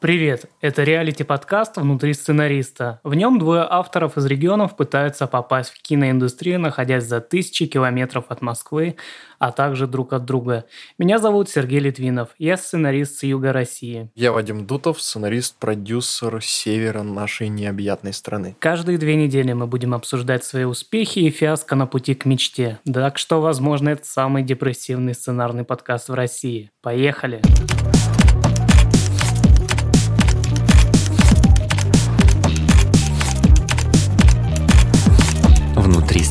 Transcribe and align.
Привет! 0.00 0.46
Это 0.62 0.82
реалити-подкаст 0.82 1.76
«Внутри 1.76 2.14
сценариста». 2.14 3.00
В 3.04 3.12
нем 3.12 3.38
двое 3.38 3.66
авторов 3.68 4.16
из 4.16 4.24
регионов 4.24 4.74
пытаются 4.74 5.26
попасть 5.26 5.72
в 5.74 5.82
киноиндустрию, 5.82 6.58
находясь 6.58 7.04
за 7.04 7.20
тысячи 7.20 7.66
километров 7.66 8.24
от 8.30 8.40
Москвы, 8.40 8.96
а 9.38 9.52
также 9.52 9.86
друг 9.86 10.14
от 10.14 10.24
друга. 10.24 10.64
Меня 10.96 11.18
зовут 11.18 11.50
Сергей 11.50 11.80
Литвинов. 11.80 12.30
Я 12.38 12.56
сценарист 12.56 13.18
с 13.18 13.24
юга 13.24 13.52
России. 13.52 14.10
Я 14.14 14.32
Вадим 14.32 14.64
Дутов, 14.64 15.02
сценарист-продюсер 15.02 16.42
севера 16.42 17.02
нашей 17.02 17.48
необъятной 17.48 18.14
страны. 18.14 18.56
Каждые 18.58 18.96
две 18.96 19.16
недели 19.16 19.52
мы 19.52 19.66
будем 19.66 19.92
обсуждать 19.92 20.44
свои 20.44 20.64
успехи 20.64 21.18
и 21.18 21.30
фиаско 21.30 21.74
на 21.76 21.86
пути 21.86 22.14
к 22.14 22.24
мечте. 22.24 22.78
Так 22.90 23.18
что, 23.18 23.42
возможно, 23.42 23.90
это 23.90 24.06
самый 24.06 24.44
депрессивный 24.44 25.12
сценарный 25.12 25.64
подкаст 25.64 26.08
в 26.08 26.14
России. 26.14 26.70
Поехали! 26.80 27.42
Поехали! 27.42 28.19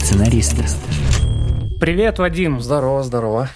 Сценариста. 0.10 0.64
Привет, 1.80 2.18
Вадим. 2.18 2.62
Здорово, 2.62 3.04
здорово. 3.04 3.50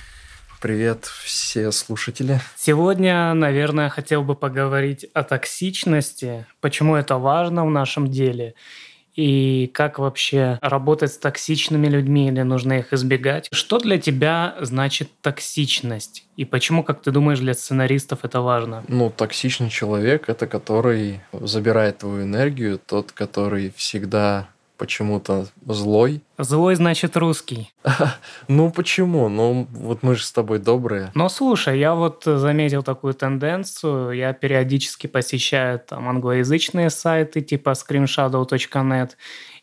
Привет, 0.61 1.05
все 1.05 1.71
слушатели. 1.71 2.39
Сегодня, 2.55 3.33
наверное, 3.33 3.89
хотел 3.89 4.23
бы 4.23 4.35
поговорить 4.35 5.03
о 5.15 5.23
токсичности, 5.23 6.45
почему 6.61 6.95
это 6.95 7.17
важно 7.17 7.65
в 7.65 7.71
нашем 7.71 8.07
деле 8.07 8.53
и 9.15 9.69
как 9.73 9.97
вообще 9.97 10.59
работать 10.61 11.13
с 11.13 11.17
токсичными 11.17 11.87
людьми 11.87 12.27
или 12.27 12.41
нужно 12.41 12.73
их 12.73 12.93
избегать. 12.93 13.47
Что 13.51 13.79
для 13.79 13.97
тебя 13.97 14.55
значит 14.61 15.09
токсичность? 15.21 16.25
И 16.37 16.45
почему, 16.45 16.83
как 16.83 17.01
ты 17.01 17.09
думаешь, 17.09 17.39
для 17.39 17.55
сценаристов 17.55 18.25
это 18.25 18.41
важно? 18.41 18.83
Ну, 18.87 19.09
токсичный 19.09 19.71
человек– 19.71 20.25
это 20.29 20.45
который 20.45 21.21
забирает 21.31 21.99
твою 21.99 22.23
энергию, 22.23 22.79
тот, 22.79 23.11
который 23.11 23.73
всегда 23.75 24.49
почему-то 24.77 25.47
злой. 25.65 26.21
Злой 26.37 26.75
значит 26.75 27.17
русский. 27.17 27.71
Ну 28.47 28.71
почему? 28.71 29.29
Ну 29.29 29.67
вот 29.71 30.03
мы 30.03 30.15
же 30.15 30.23
с 30.23 30.31
тобой 30.31 30.59
добрые. 30.59 31.11
Ну 31.15 31.29
слушай, 31.29 31.79
я 31.79 31.95
вот 31.95 32.23
заметил 32.25 32.83
такую 32.83 33.13
тенденцию. 33.13 34.11
Я 34.11 34.33
периодически 34.33 35.07
посещаю 35.07 35.79
там 35.79 36.09
англоязычные 36.09 36.89
сайты 36.89 37.41
типа 37.41 37.71
screenshadow.net 37.71 39.11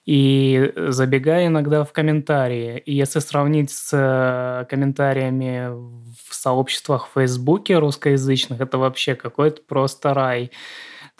и 0.06 0.72
забегаю 0.88 1.48
иногда 1.48 1.84
в 1.84 1.92
комментарии. 1.92 2.78
И 2.78 2.94
если 2.94 3.20
сравнить 3.20 3.70
с 3.70 3.90
э, 3.92 4.64
комментариями 4.68 5.68
в 6.28 6.34
сообществах 6.34 7.08
в 7.08 7.18
Фейсбуке 7.18 7.78
русскоязычных, 7.78 8.60
это 8.60 8.78
вообще 8.78 9.14
какой-то 9.14 9.62
просто 9.62 10.14
рай. 10.14 10.50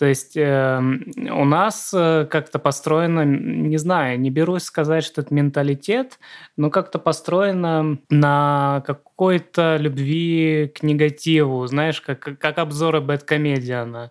То 0.00 0.06
есть 0.06 0.34
э, 0.34 0.80
у 0.80 1.44
нас 1.44 1.92
э, 1.92 2.26
как-то 2.30 2.58
построено, 2.58 3.22
не 3.22 3.76
знаю, 3.76 4.18
не 4.18 4.30
берусь 4.30 4.62
сказать, 4.62 5.04
что 5.04 5.20
это 5.20 5.34
менталитет, 5.34 6.18
но 6.56 6.70
как-то 6.70 6.98
построено 6.98 7.98
на 8.08 8.82
какой-то 8.86 9.76
любви 9.76 10.72
к 10.74 10.82
негативу, 10.82 11.66
знаешь, 11.66 12.00
как, 12.00 12.38
как 12.38 12.56
обзоры 12.56 13.02
бэткомедиана. 13.02 14.10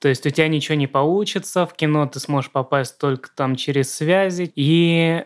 То 0.00 0.08
есть 0.08 0.26
у 0.26 0.30
тебя 0.30 0.48
ничего 0.48 0.74
не 0.74 0.88
получится, 0.88 1.66
в 1.66 1.74
кино 1.74 2.04
ты 2.08 2.18
сможешь 2.18 2.50
попасть 2.50 2.98
только 2.98 3.30
там 3.32 3.54
через 3.54 3.94
связи. 3.94 4.50
И 4.56 5.22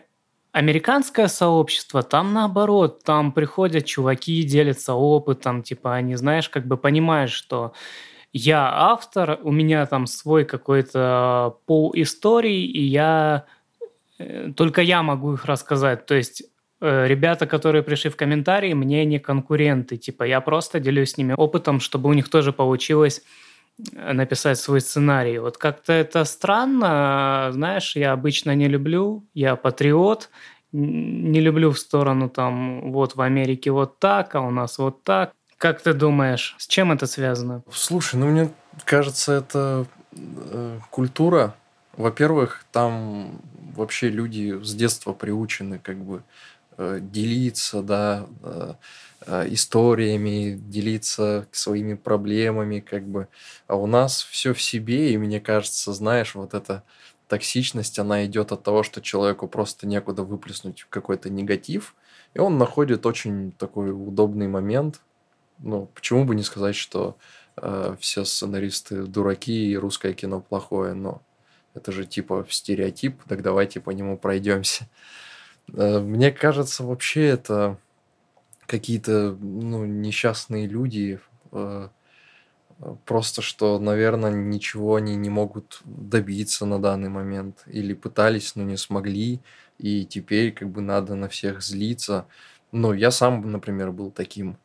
Американское 0.51 1.27
сообщество, 1.27 2.03
там 2.03 2.33
наоборот, 2.33 3.03
там 3.03 3.31
приходят 3.31 3.85
чуваки, 3.85 4.43
делятся 4.43 4.93
опытом, 4.93 5.63
типа 5.63 5.95
они, 5.95 6.15
знаешь, 6.17 6.49
как 6.49 6.67
бы 6.67 6.77
понимают, 6.77 7.31
что 7.31 7.73
я 8.33 8.67
автор, 8.73 9.39
у 9.43 9.51
меня 9.51 9.85
там 9.85 10.07
свой 10.07 10.43
какой-то 10.43 11.57
пол 11.67 11.93
истории, 11.95 12.65
и 12.65 12.81
я 12.81 13.45
э, 14.17 14.51
только 14.55 14.81
я 14.81 15.03
могу 15.03 15.33
их 15.35 15.45
рассказать. 15.45 16.07
То 16.07 16.15
есть 16.15 16.43
э, 16.81 17.07
ребята, 17.07 17.45
которые 17.45 17.83
пришли 17.83 18.09
в 18.09 18.15
комментарии, 18.15 18.73
мне 18.73 19.05
не 19.05 19.19
конкуренты. 19.19 19.97
Типа 19.97 20.23
я 20.23 20.41
просто 20.41 20.79
делюсь 20.79 21.11
с 21.11 21.17
ними 21.17 21.35
опытом, 21.37 21.79
чтобы 21.79 22.09
у 22.09 22.13
них 22.13 22.27
тоже 22.29 22.51
получилось 22.51 23.21
э, 23.93 24.13
написать 24.13 24.57
свой 24.57 24.81
сценарий. 24.81 25.37
Вот 25.37 25.59
как-то 25.59 25.93
это 25.93 26.25
странно, 26.25 27.49
знаешь, 27.51 27.95
я 27.95 28.13
обычно 28.13 28.55
не 28.55 28.67
люблю, 28.67 29.27
я 29.35 29.55
патриот, 29.55 30.31
не 30.71 31.39
люблю 31.39 31.69
в 31.69 31.77
сторону 31.77 32.29
там 32.29 32.91
вот 32.91 33.15
в 33.15 33.21
Америке 33.21 33.69
вот 33.69 33.99
так, 33.99 34.33
а 34.33 34.41
у 34.41 34.49
нас 34.49 34.79
вот 34.79 35.03
так. 35.03 35.33
Как 35.63 35.81
ты 35.81 35.93
думаешь, 35.93 36.55
с 36.57 36.67
чем 36.67 36.91
это 36.91 37.07
связано? 37.07 37.63
Слушай, 37.71 38.17
ну 38.17 38.25
мне 38.27 38.49
кажется, 38.83 39.31
это 39.31 39.85
э, 40.11 40.79
культура. 40.89 41.55
Во-первых, 41.95 42.65
там 42.73 43.39
вообще 43.73 44.09
люди 44.09 44.61
с 44.61 44.75
детства 44.75 45.13
приучены 45.13 45.79
как 45.79 45.95
бы 45.99 46.21
э, 46.77 46.99
делиться, 47.01 47.81
да, 47.81 48.25
э, 48.41 48.73
э 49.25 49.53
историями, 49.53 50.59
делиться 50.59 51.47
своими 51.53 51.93
проблемами, 51.93 52.81
как 52.81 53.03
бы. 53.03 53.29
А 53.67 53.77
у 53.77 53.87
нас 53.87 54.21
все 54.21 54.53
в 54.53 54.61
себе, 54.61 55.13
и 55.13 55.17
мне 55.17 55.39
кажется, 55.39 55.93
знаешь, 55.93 56.35
вот 56.35 56.53
эта 56.53 56.83
токсичность, 57.29 57.99
она 57.99 58.25
идет 58.25 58.51
от 58.51 58.63
того, 58.63 58.83
что 58.83 58.99
человеку 58.99 59.47
просто 59.47 59.87
некуда 59.87 60.23
выплеснуть 60.23 60.85
какой-то 60.89 61.29
негатив, 61.29 61.95
и 62.33 62.39
он 62.39 62.57
находит 62.57 63.05
очень 63.05 63.53
такой 63.53 63.91
удобный 63.91 64.49
момент, 64.49 64.99
ну, 65.63 65.89
почему 65.95 66.25
бы 66.25 66.35
не 66.35 66.43
сказать, 66.43 66.75
что 66.75 67.17
э, 67.57 67.95
все 67.99 68.25
сценаристы 68.25 69.03
дураки 69.03 69.71
и 69.71 69.77
русское 69.77 70.13
кино 70.13 70.41
плохое, 70.41 70.93
но 70.93 71.21
это 71.73 71.91
же 71.91 72.05
типа 72.05 72.45
стереотип, 72.49 73.23
так 73.27 73.41
давайте 73.41 73.79
по 73.79 73.91
нему 73.91 74.17
пройдемся. 74.17 74.87
Э, 75.73 75.99
мне 75.99 76.31
кажется, 76.31 76.83
вообще 76.83 77.27
это 77.27 77.77
какие-то 78.65 79.37
ну, 79.39 79.85
несчастные 79.85 80.67
люди, 80.67 81.19
э, 81.53 81.87
просто 83.05 83.41
что, 83.41 83.79
наверное, 83.79 84.31
ничего 84.31 84.95
они 84.95 85.15
не 85.15 85.29
могут 85.29 85.81
добиться 85.85 86.65
на 86.65 86.79
данный 86.81 87.09
момент. 87.09 87.63
Или 87.67 87.93
пытались, 87.93 88.55
но 88.55 88.63
не 88.63 88.77
смогли, 88.77 89.39
и 89.77 90.05
теперь 90.05 90.51
как 90.51 90.69
бы 90.69 90.81
надо 90.81 91.15
на 91.15 91.29
всех 91.29 91.61
злиться. 91.61 92.27
Ну, 92.73 92.91
я 92.91 93.11
сам, 93.11 93.49
например, 93.49 93.91
был 93.91 94.11
таким 94.11 94.57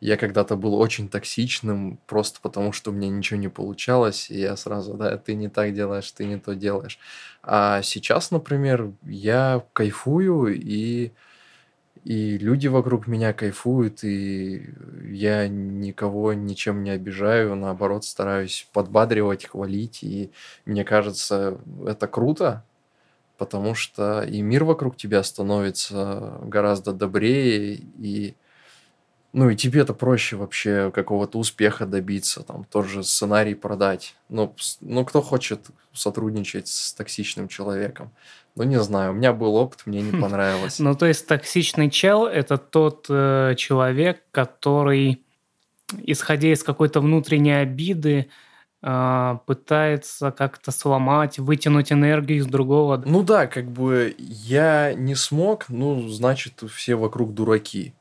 я 0.00 0.16
когда-то 0.16 0.56
был 0.56 0.74
очень 0.74 1.08
токсичным, 1.08 1.98
просто 2.06 2.40
потому 2.42 2.72
что 2.72 2.90
у 2.90 2.94
меня 2.94 3.08
ничего 3.08 3.40
не 3.40 3.48
получалось, 3.48 4.30
и 4.30 4.38
я 4.40 4.56
сразу, 4.56 4.94
да, 4.94 5.16
ты 5.18 5.34
не 5.34 5.48
так 5.48 5.74
делаешь, 5.74 6.10
ты 6.12 6.26
не 6.26 6.38
то 6.38 6.54
делаешь. 6.54 6.98
А 7.42 7.82
сейчас, 7.82 8.30
например, 8.30 8.92
я 9.04 9.64
кайфую, 9.72 10.54
и, 10.54 11.12
и 12.04 12.38
люди 12.38 12.68
вокруг 12.68 13.06
меня 13.08 13.32
кайфуют, 13.32 14.04
и 14.04 14.70
я 15.04 15.48
никого 15.48 16.32
ничем 16.34 16.84
не 16.84 16.90
обижаю, 16.90 17.56
наоборот, 17.56 18.04
стараюсь 18.04 18.68
подбадривать, 18.72 19.46
хвалить, 19.46 20.04
и 20.04 20.30
мне 20.66 20.84
кажется, 20.84 21.58
это 21.86 22.06
круто, 22.06 22.64
потому 23.38 23.74
что 23.74 24.22
и 24.22 24.42
мир 24.42 24.64
вокруг 24.64 24.96
тебя 24.96 25.22
становится 25.22 26.38
гораздо 26.42 26.92
добрее, 26.92 27.74
и 27.76 28.36
ну, 29.36 29.50
и 29.50 29.54
тебе 29.54 29.82
это 29.82 29.92
проще 29.92 30.34
вообще 30.36 30.90
какого-то 30.94 31.38
успеха 31.38 31.84
добиться, 31.84 32.42
там, 32.42 32.64
тоже 32.64 33.04
сценарий 33.04 33.54
продать. 33.54 34.16
Ну, 34.30 34.56
ну, 34.80 35.04
кто 35.04 35.20
хочет 35.20 35.60
сотрудничать 35.92 36.68
с 36.68 36.94
токсичным 36.94 37.46
человеком? 37.46 38.12
Ну, 38.54 38.64
не 38.64 38.80
знаю, 38.80 39.10
у 39.10 39.14
меня 39.14 39.34
был 39.34 39.56
опыт, 39.56 39.82
мне 39.84 40.00
не 40.00 40.18
понравилось. 40.22 40.78
Ну, 40.78 40.94
то 40.94 41.04
есть 41.04 41.26
токсичный 41.26 41.90
чел– 41.90 42.24
это 42.26 42.56
тот 42.56 43.08
э, 43.10 43.52
человек, 43.58 44.22
который, 44.30 45.22
исходя 45.98 46.50
из 46.50 46.62
какой-то 46.62 47.02
внутренней 47.02 47.60
обиды, 47.60 48.30
э, 48.82 49.38
пытается 49.44 50.30
как-то 50.30 50.70
сломать, 50.70 51.38
вытянуть 51.38 51.92
энергию 51.92 52.38
из 52.38 52.46
другого. 52.46 53.02
Ну 53.04 53.22
да, 53.22 53.46
как 53.46 53.70
бы 53.70 54.14
я 54.18 54.94
не 54.94 55.14
смог, 55.14 55.66
ну, 55.68 56.08
значит, 56.08 56.62
все 56.70 56.94
вокруг 56.94 57.34
дураки 57.34 57.92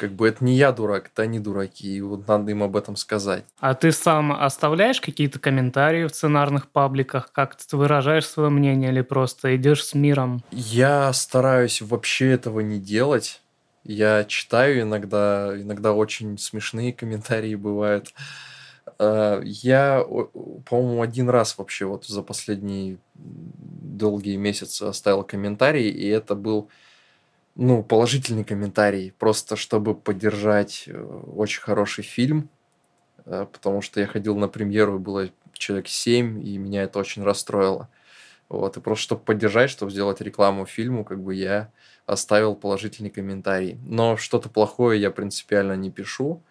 как 0.00 0.12
бы 0.12 0.28
это 0.28 0.42
не 0.42 0.54
я 0.54 0.72
дурак, 0.72 1.10
это 1.12 1.22
они 1.22 1.38
дураки, 1.40 1.96
и 1.96 2.00
вот 2.00 2.26
надо 2.26 2.50
им 2.52 2.62
об 2.62 2.74
этом 2.74 2.96
сказать. 2.96 3.44
А 3.58 3.74
ты 3.74 3.92
сам 3.92 4.32
оставляешь 4.32 4.98
какие-то 4.98 5.38
комментарии 5.38 6.06
в 6.06 6.08
сценарных 6.08 6.68
пабликах, 6.68 7.30
как 7.32 7.54
ты 7.54 7.76
выражаешь 7.76 8.26
свое 8.26 8.48
мнение 8.48 8.90
или 8.90 9.02
просто 9.02 9.54
идешь 9.56 9.84
с 9.84 9.92
миром? 9.92 10.42
Я 10.52 11.12
стараюсь 11.12 11.82
вообще 11.82 12.30
этого 12.30 12.60
не 12.60 12.78
делать. 12.80 13.42
Я 13.84 14.24
читаю 14.24 14.80
иногда, 14.80 15.52
иногда 15.54 15.92
очень 15.92 16.38
смешные 16.38 16.94
комментарии 16.94 17.54
бывают. 17.54 18.14
А, 18.98 19.42
я, 19.42 20.02
по-моему, 20.02 21.02
один 21.02 21.28
раз 21.28 21.58
вообще 21.58 21.84
вот 21.84 22.06
за 22.06 22.22
последние 22.22 22.96
долгие 23.14 24.36
месяцы 24.36 24.84
оставил 24.84 25.24
комментарий, 25.24 25.90
и 25.90 26.08
это 26.08 26.34
был 26.34 26.70
ну, 27.56 27.82
положительный 27.82 28.44
комментарий, 28.44 29.12
просто 29.18 29.56
чтобы 29.56 29.94
поддержать 29.94 30.84
э, 30.86 30.98
очень 30.98 31.60
хороший 31.60 32.04
фильм, 32.04 32.48
э, 33.26 33.46
потому 33.52 33.82
что 33.82 34.00
я 34.00 34.06
ходил 34.06 34.36
на 34.36 34.48
премьеру, 34.48 34.98
было 34.98 35.28
человек 35.52 35.88
7, 35.88 36.42
и 36.46 36.58
меня 36.58 36.82
это 36.84 36.98
очень 36.98 37.22
расстроило. 37.22 37.88
Вот, 38.48 38.76
и 38.76 38.80
просто 38.80 39.04
чтобы 39.04 39.22
поддержать, 39.22 39.70
чтобы 39.70 39.92
сделать 39.92 40.20
рекламу 40.20 40.66
фильму, 40.66 41.04
как 41.04 41.22
бы 41.22 41.34
я 41.34 41.70
оставил 42.04 42.56
положительный 42.56 43.10
комментарий. 43.10 43.78
Но 43.86 44.16
что-то 44.16 44.48
плохое 44.48 45.00
я 45.00 45.10
принципиально 45.12 45.74
не 45.74 45.90
пишу. 45.90 46.42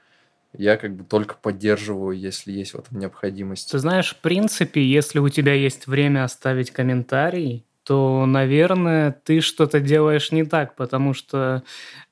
Я 0.54 0.78
как 0.78 0.96
бы 0.96 1.04
только 1.04 1.36
поддерживаю, 1.36 2.18
если 2.18 2.54
есть 2.54 2.74
в 2.74 2.80
этом 2.80 3.00
необходимость. 3.00 3.70
Ты 3.72 3.80
знаешь, 3.80 4.16
в 4.16 4.22
принципе, 4.22 4.84
если 4.84 5.20
у 5.20 5.30
тебя 5.30 5.54
есть 5.54 5.88
время 5.88 6.24
оставить 6.24 6.72
комментарий, 6.72 7.66
то, 7.90 8.28
наверное, 8.28 9.12
ты 9.12 9.42
что-то 9.42 9.80
делаешь 9.80 10.32
не 10.32 10.44
так, 10.44 10.76
потому 10.76 11.16
что 11.16 11.64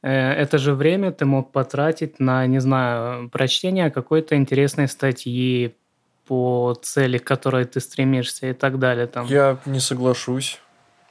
э, 0.02 0.10
это 0.10 0.58
же 0.58 0.74
время 0.74 1.12
ты 1.12 1.26
мог 1.26 1.52
потратить 1.52 2.20
на, 2.20 2.48
не 2.48 2.58
знаю, 2.58 3.30
прочтение 3.30 3.92
какой-то 3.92 4.36
интересной 4.36 4.88
статьи 4.88 5.76
по 6.26 6.76
цели, 6.82 7.20
к 7.20 7.26
которой 7.26 7.66
ты 7.66 7.80
стремишься 7.80 8.48
и 8.48 8.54
так 8.54 8.80
далее. 8.80 9.06
Там. 9.06 9.28
Я 9.28 9.60
не 9.68 9.80
соглашусь. 9.80 10.60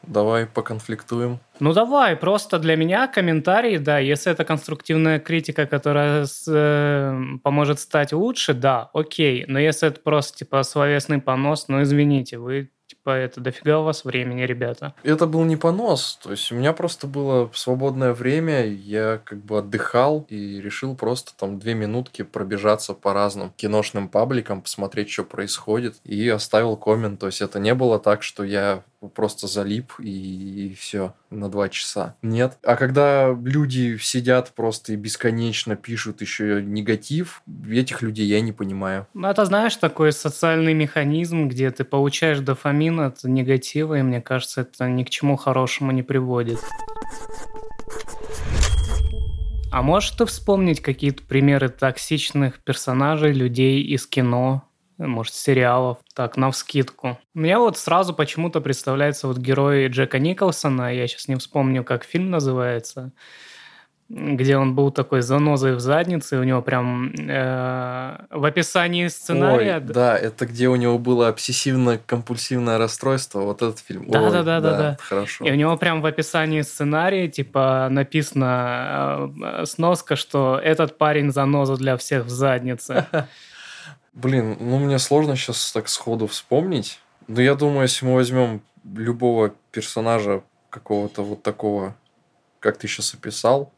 Давай 0.03 0.47
поконфликтуем. 0.47 1.39
Ну 1.61 1.73
давай, 1.73 2.17
просто 2.17 2.59
для 2.59 2.75
меня 2.75 3.07
комментарий, 3.07 3.79
да, 3.79 4.01
если 4.01 4.33
это 4.33 4.45
конструктивная 4.45 5.21
критика, 5.21 5.67
которая 5.67 6.27
с, 6.27 6.45
э, 6.49 7.39
поможет 7.45 7.79
стать 7.79 8.13
лучше, 8.13 8.53
да, 8.53 8.91
окей. 8.93 9.45
Но 9.47 9.61
если 9.61 9.91
это 9.91 10.01
просто 10.01 10.39
типа 10.39 10.65
словесный 10.65 11.21
понос, 11.21 11.69
ну 11.69 11.83
извините, 11.83 12.39
вы 12.39 12.71
Типа, 12.89 13.11
это 13.11 13.41
дофига 13.41 13.81
у 13.81 13.85
вас 13.85 14.05
времени, 14.05 14.43
ребята. 14.43 14.95
Это 15.03 15.27
был 15.27 15.45
не 15.45 15.57
понос. 15.57 16.21
То 16.23 16.31
есть 16.31 16.53
у 16.53 16.55
меня 16.55 16.73
просто 16.73 17.09
было 17.09 17.51
свободное 17.53 18.13
время, 18.13 18.65
я 18.65 19.21
как 19.25 19.39
бы 19.39 19.59
отдыхал 19.59 20.25
и 20.29 20.61
решил 20.61 20.95
просто 20.95 21.33
там 21.37 21.59
две 21.59 21.75
минутки 21.75 22.23
пробежаться 22.23 22.95
по 22.95 23.13
разным 23.13 23.53
киношным 23.57 24.09
пабликам, 24.09 24.63
посмотреть, 24.63 25.11
что 25.11 25.25
происходит, 25.25 25.97
и 26.05 26.29
оставил 26.29 26.77
коммент. 26.77 27.19
То 27.19 27.27
есть 27.27 27.41
это 27.41 27.59
не 27.59 27.75
было 27.75 27.99
так, 27.99 28.23
что 28.23 28.45
я 28.45 28.85
просто 29.15 29.47
залип 29.47 29.93
и, 29.99 30.69
и 30.69 30.75
все 30.75 31.15
на 31.31 31.49
два 31.49 31.69
часа. 31.69 32.17
Нет. 32.23 32.59
А 32.63 32.77
когда 32.77 33.31
люди 33.31 33.99
сидят 34.01 34.53
просто 34.55 34.93
и 34.93 34.97
бесконечно 34.97 35.77
пишут 35.77 36.21
еще 36.21 36.63
негатив, 36.63 37.43
этих 37.69 38.03
людей 38.03 38.27
я 38.27 38.41
не 38.41 38.53
понимаю. 38.53 39.07
Ну, 39.15 39.29
это, 39.29 39.45
знаешь, 39.45 39.77
такой 39.77 40.13
социальный 40.13 40.75
механизм, 40.75 41.49
где 41.49 41.71
ты 41.71 41.85
получаешь 41.85 42.41
дофамин 42.41 43.01
от 43.01 43.25
негатива, 43.25 43.99
и 43.99 44.03
мне 44.03 44.21
кажется, 44.21 44.63
это 44.63 44.89
ни 44.89 45.05
к 45.05 45.11
чему 45.11 45.37
хорошему 45.37 45.93
не 45.93 46.03
приводит. 46.03 46.59
А 49.73 49.83
можешь 49.83 50.13
ты 50.13 50.25
вспомнить 50.25 50.81
какие-то 50.81 51.23
примеры 51.23 51.69
токсичных 51.69 52.61
персонажей, 52.61 53.33
людей 53.33 53.83
из 53.83 54.07
кино, 54.07 54.66
может, 54.99 55.35
сериалов, 55.35 55.99
так, 56.15 56.37
на 56.37 56.51
вскидку. 56.51 57.19
Мне 57.35 57.59
вот 57.59 57.79
сразу 57.79 58.15
почему-то 58.15 58.61
представляется 58.61 59.27
вот 59.29 59.39
герой 59.39 59.89
Джека 59.89 60.19
Николсона, 60.19 60.95
я 60.95 61.07
сейчас 61.07 61.29
не 61.29 61.37
вспомню, 61.37 61.85
как 61.85 62.05
фильм 62.05 62.31
называется, 62.31 63.13
где 64.09 64.57
он 64.57 64.75
был 64.77 64.93
такой 64.93 65.21
занозой 65.21 65.75
в 65.75 65.81
заднице, 65.81 66.39
у 66.39 66.45
него 66.45 66.63
прям 66.63 67.13
э, 67.13 68.17
в 68.31 68.45
описании 68.45 69.09
сценария... 69.09 69.77
Ой, 69.77 69.81
да, 69.81 70.17
это 70.17 70.47
где 70.47 70.69
у 70.69 70.77
него 70.77 70.99
было 70.99 71.29
обсессивно-компульсивное 71.29 72.79
расстройство, 72.79 73.41
вот 73.41 73.63
этот 73.63 73.81
фильм. 73.81 74.09
Да, 74.09 74.23
Ой, 74.23 74.31
да, 74.31 74.43
да, 74.45 74.61
да, 74.61 74.79
да. 74.79 74.97
Хорошо. 75.01 75.45
И 75.45 75.51
у 75.51 75.55
него 75.57 75.77
прям 75.77 76.03
в 76.03 76.07
описании 76.07 76.61
сценария, 76.63 77.27
типа, 77.27 77.89
написано 77.91 79.33
э, 79.43 79.65
сноска, 79.67 80.15
что 80.15 80.61
этот 80.63 80.99
парень 80.99 81.33
заноза 81.33 81.77
для 81.77 81.97
всех 81.97 82.27
в 82.27 82.31
заднице. 82.31 83.07
Блин, 84.17 84.57
ну 84.59 84.79
мне 84.79 84.99
сложно 84.99 85.37
сейчас 85.37 85.73
так 85.73 85.91
сходу 85.91 86.27
вспомнить. 86.27 87.01
Но 87.29 87.43
я 87.43 87.55
думаю, 87.55 87.83
если 87.83 88.07
мы 88.07 88.15
возьмем 88.15 88.63
любого 88.83 89.55
персонажа 89.73 90.43
какого-то 90.71 91.23
вот 91.23 91.43
такого, 91.43 91.95
как 92.61 92.79
ты 92.79 92.89
сейчас 92.89 93.13
описал, 93.13 93.73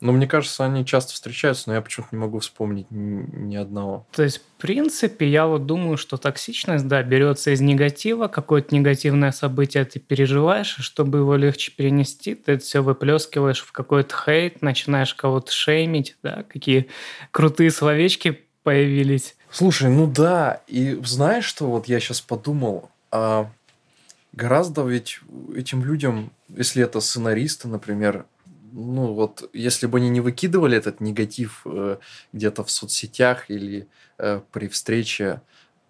но 0.00 0.12
мне 0.12 0.28
кажется, 0.28 0.64
они 0.64 0.86
часто 0.86 1.14
встречаются, 1.14 1.64
но 1.68 1.74
я 1.74 1.80
почему-то 1.80 2.14
не 2.14 2.20
могу 2.20 2.38
вспомнить 2.38 2.88
ни, 2.90 3.26
ни 3.36 3.56
одного. 3.56 4.06
То 4.12 4.22
есть, 4.22 4.38
в 4.38 4.60
принципе, 4.60 5.26
я 5.26 5.46
вот 5.48 5.66
думаю, 5.66 5.96
что 5.96 6.18
токсичность, 6.18 6.86
да, 6.86 7.02
берется 7.02 7.50
из 7.50 7.60
негатива, 7.60 8.28
какое-то 8.28 8.72
негативное 8.74 9.32
событие 9.32 9.84
ты 9.86 9.98
переживаешь, 9.98 10.78
и 10.78 10.82
чтобы 10.82 11.18
его 11.18 11.34
легче 11.34 11.72
перенести, 11.72 12.36
ты 12.36 12.52
это 12.52 12.64
все 12.64 12.80
выплескиваешь 12.80 13.60
в 13.60 13.72
какой-то 13.72 14.14
хейт, 14.14 14.62
начинаешь 14.62 15.14
кого-то 15.14 15.50
шеймить, 15.50 16.16
да, 16.22 16.44
какие 16.44 16.90
крутые 17.32 17.72
словечки 17.72 18.40
появились. 18.62 19.36
Слушай, 19.56 19.88
ну 19.88 20.08
да, 20.08 20.62
и 20.66 21.00
знаешь, 21.04 21.44
что 21.44 21.70
вот 21.70 21.86
я 21.86 22.00
сейчас 22.00 22.20
подумал, 22.20 22.90
а 23.12 23.48
гораздо 24.32 24.82
ведь 24.82 25.20
этим 25.54 25.84
людям, 25.84 26.32
если 26.48 26.82
это 26.82 26.98
сценаристы, 26.98 27.68
например, 27.68 28.26
ну 28.72 29.12
вот, 29.12 29.48
если 29.52 29.86
бы 29.86 29.98
они 29.98 30.08
не 30.08 30.20
выкидывали 30.20 30.76
этот 30.76 31.00
негатив 31.00 31.62
э, 31.66 31.98
где-то 32.32 32.64
в 32.64 32.70
соцсетях 32.72 33.48
или 33.48 33.86
э, 34.18 34.40
при 34.50 34.66
встрече, 34.66 35.40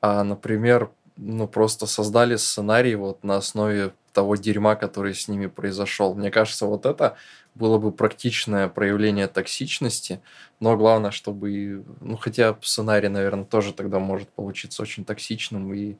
а, 0.02 0.24
например, 0.24 0.90
ну 1.16 1.48
просто 1.48 1.86
создали 1.86 2.36
сценарий 2.36 2.96
вот 2.96 3.24
на 3.24 3.36
основе 3.36 3.94
того 4.14 4.36
дерьма, 4.36 4.76
который 4.76 5.14
с 5.14 5.28
ними 5.28 5.46
произошел. 5.46 6.14
Мне 6.14 6.30
кажется, 6.30 6.64
вот 6.64 6.86
это 6.86 7.16
было 7.54 7.78
бы 7.78 7.92
практичное 7.92 8.68
проявление 8.68 9.28
токсичности, 9.28 10.22
но 10.60 10.76
главное, 10.76 11.10
чтобы, 11.10 11.84
ну 12.00 12.16
хотя 12.16 12.56
сценарий, 12.62 13.08
наверное, 13.08 13.44
тоже 13.44 13.74
тогда 13.74 13.98
может 13.98 14.30
получиться 14.30 14.82
очень 14.82 15.04
токсичным 15.04 15.74
и 15.74 15.96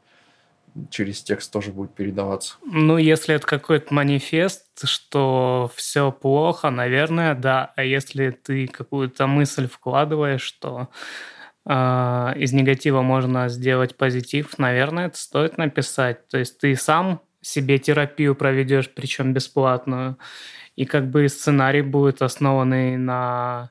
через 0.90 1.22
текст 1.22 1.52
тоже 1.52 1.70
будет 1.70 1.94
передаваться. 1.94 2.55
Ну, 2.64 2.99
если 2.99 3.34
это 3.34 3.46
какой-то 3.46 3.94
манифест, 3.94 4.66
что 4.84 5.70
все 5.76 6.11
плохо, 6.11 6.70
наверное, 6.70 7.34
да. 7.34 7.72
А 7.76 7.84
если 7.84 8.31
ты 8.31 8.66
какую-то 8.66 9.26
мысль 9.26 9.69
вкладываешь, 9.69 10.43
что 10.43 10.88
э, 11.64 11.72
из 12.37 12.52
негатива 12.52 13.02
можно 13.02 13.49
сделать 13.49 13.96
позитив, 13.96 14.58
наверное, 14.58 15.06
это 15.06 15.19
стоит 15.19 15.58
написать. 15.58 16.26
То 16.28 16.38
есть 16.38 16.58
ты 16.58 16.75
сам 16.75 17.20
себе 17.44 17.79
терапию 17.79 18.35
проведешь, 18.35 18.91
причем 18.93 19.32
бесплатную, 19.32 20.19
и 20.76 20.87
как 20.87 21.11
бы 21.11 21.29
сценарий 21.29 21.82
будет 21.82 22.23
основанный 22.23 22.96
на 22.96 23.70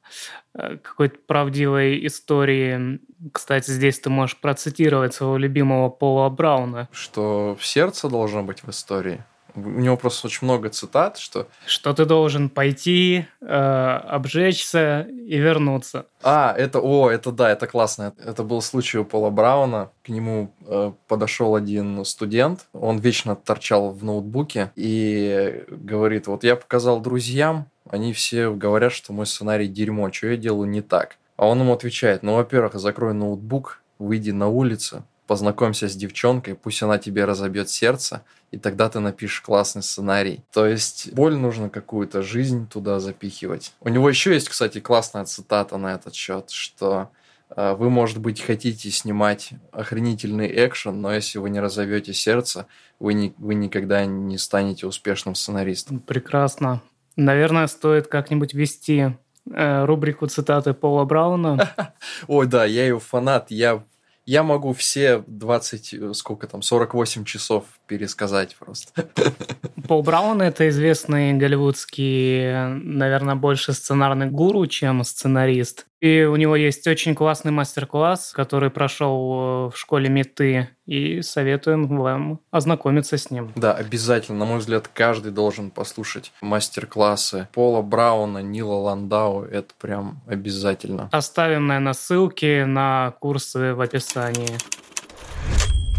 э, 0.54 0.78
какой-то 0.78 1.18
правдивой 1.28 2.06
истории. 2.08 3.00
Кстати, 3.32 3.72
здесь 3.72 4.00
ты 4.00 4.10
можешь 4.10 4.38
процитировать 4.38 5.14
своего 5.14 5.38
любимого 5.38 5.90
Пола 5.90 6.30
Брауна. 6.30 6.88
Что 6.92 7.58
сердце 7.60 8.10
должно 8.10 8.44
быть 8.44 8.64
в 8.64 8.70
истории. 8.70 9.24
У 9.56 9.60
него 9.60 9.98
просто 9.98 10.28
очень 10.28 10.46
много 10.46 10.70
цитат, 10.70 11.18
что... 11.18 11.48
Что 11.66 11.94
ты 11.94 12.06
должен 12.06 12.50
пойти, 12.50 13.26
э, 13.42 13.46
обжечься 13.46 15.02
и 15.10 15.38
вернуться. 15.38 16.08
А, 16.24 16.54
это, 16.58 16.80
о, 16.80 17.10
это 17.10 17.32
да, 17.32 17.52
это 17.52 17.68
классно. 17.68 18.14
Это 18.18 18.44
был 18.44 18.62
случай 18.62 18.98
у 18.98 19.06
Пола 19.06 19.30
Брауна. 19.30 19.92
К 20.04 20.10
нему 20.10 20.54
э, 20.66 20.92
подошел 21.08 21.56
один 21.56 22.04
студент, 22.06 22.68
он 22.74 22.98
вечно 23.00 23.36
торчал 23.36 23.92
в 23.92 24.04
ноутбуке 24.04 24.72
и 24.76 25.64
говорит, 25.70 26.28
вот 26.28 26.44
я 26.44 26.56
показал 26.56 27.00
друзьям, 27.00 27.68
они 27.90 28.14
все 28.14 28.52
говорят, 28.52 28.92
что 28.92 29.14
мой 29.14 29.26
сценарий 29.26 29.68
дерьмо, 29.68 30.12
что 30.12 30.28
я 30.28 30.38
делаю 30.38 30.70
не 30.70 30.82
так. 30.82 31.18
А 31.36 31.48
он 31.48 31.60
ему 31.60 31.74
отвечает, 31.74 32.24
ну, 32.24 32.36
во-первых, 32.36 32.76
закрой 32.76 33.14
ноутбук, 33.14 33.82
выйди 34.00 34.32
на 34.32 34.48
улицу, 34.48 35.04
познакомься 35.28 35.88
с 35.88 35.96
девчонкой, 35.96 36.56
пусть 36.56 36.82
она 36.84 36.98
тебе 36.98 37.26
разобьет 37.26 37.70
сердце, 37.70 38.24
и 38.52 38.58
тогда 38.58 38.90
ты 38.90 39.00
напишешь 39.00 39.42
классный 39.42 39.82
сценарий. 39.82 40.44
То 40.52 40.66
есть 40.66 41.12
боль 41.14 41.36
нужно 41.36 41.70
какую-то 41.70 42.22
жизнь 42.22 42.68
туда 42.68 43.00
запихивать. 43.00 43.74
У 43.80 43.90
него 43.90 44.10
еще 44.10 44.34
есть, 44.34 44.50
кстати, 44.50 44.80
классная 44.80 45.26
цитата 45.26 45.78
на 45.78 45.94
этот 45.94 46.14
счет, 46.14 46.52
что 46.52 47.10
э, 47.56 47.74
вы, 47.74 47.90
может 47.90 48.20
быть, 48.20 48.42
хотите 48.42 48.92
снимать 48.92 49.52
охренительный 49.72 50.52
экшен, 50.66 51.02
но 51.02 51.14
если 51.14 51.40
вы 51.40 51.50
не 51.50 51.60
разовьете 51.60 52.14
сердце, 52.14 52.68
вы, 53.00 53.14
не, 53.14 53.34
вы 53.38 53.56
никогда 53.56 54.06
не 54.06 54.38
станете 54.38 54.86
успешным 54.86 55.36
сценаристом. 55.36 56.00
Прекрасно. 56.00 56.82
Наверное, 57.16 57.68
стоит 57.68 58.08
как-нибудь 58.08 58.54
вести 58.54 59.16
э, 59.52 59.86
рубрику 59.86 60.28
цитаты 60.28 60.74
Пола 60.74 61.06
Брауна. 61.06 61.72
Ой, 62.28 62.48
да, 62.48 62.66
я 62.66 62.86
его 62.88 63.00
фанат. 63.00 63.52
Я 63.52 63.84
я 64.26 64.44
могу 64.44 64.74
все 64.74 65.24
20, 65.28 65.94
э, 65.94 66.14
сколько 66.14 66.48
там, 66.48 66.62
48 66.62 67.26
часов 67.26 67.66
пересказать 67.88 68.56
просто. 68.56 69.10
Пол 69.88 70.04
Браун– 70.04 70.42
это 70.44 70.70
известный 70.70 71.34
голливудский, 71.34 72.70
наверное, 72.70 73.36
больше 73.36 73.74
сценарный 73.74 74.28
гуру, 74.28 74.66
чем 74.68 75.04
сценарист. 75.04 75.86
И 76.00 76.24
у 76.24 76.36
него 76.36 76.56
есть 76.58 76.86
очень 76.88 77.16
классный 77.16 77.52
мастер-класс, 77.52 78.34
который 78.34 78.70
прошел 78.70 79.70
в 79.70 79.74
школе 79.76 80.10
Меты, 80.10 80.68
и 80.86 81.22
советуем 81.22 81.88
вам 81.98 82.42
ознакомиться 82.52 83.18
с 83.18 83.32
ним. 83.32 83.54
Да, 83.56 83.74
обязательно. 83.74 84.40
На 84.40 84.46
мой 84.46 84.60
взгляд, 84.60 84.90
каждый 84.94 85.32
должен 85.32 85.72
послушать 85.72 86.34
мастер-классы 86.42 87.48
Пола 87.54 87.82
Брауна, 87.82 88.40
Нила 88.40 88.76
Ландау. 88.76 89.44
Это 89.44 89.74
прям 89.80 90.22
обязательно. 90.28 91.08
Оставим, 91.14 91.68
наверное, 91.68 91.94
ссылки 91.94 92.64
на 92.66 93.14
курсы 93.22 93.74
в 93.74 93.80
описании. 93.80 94.58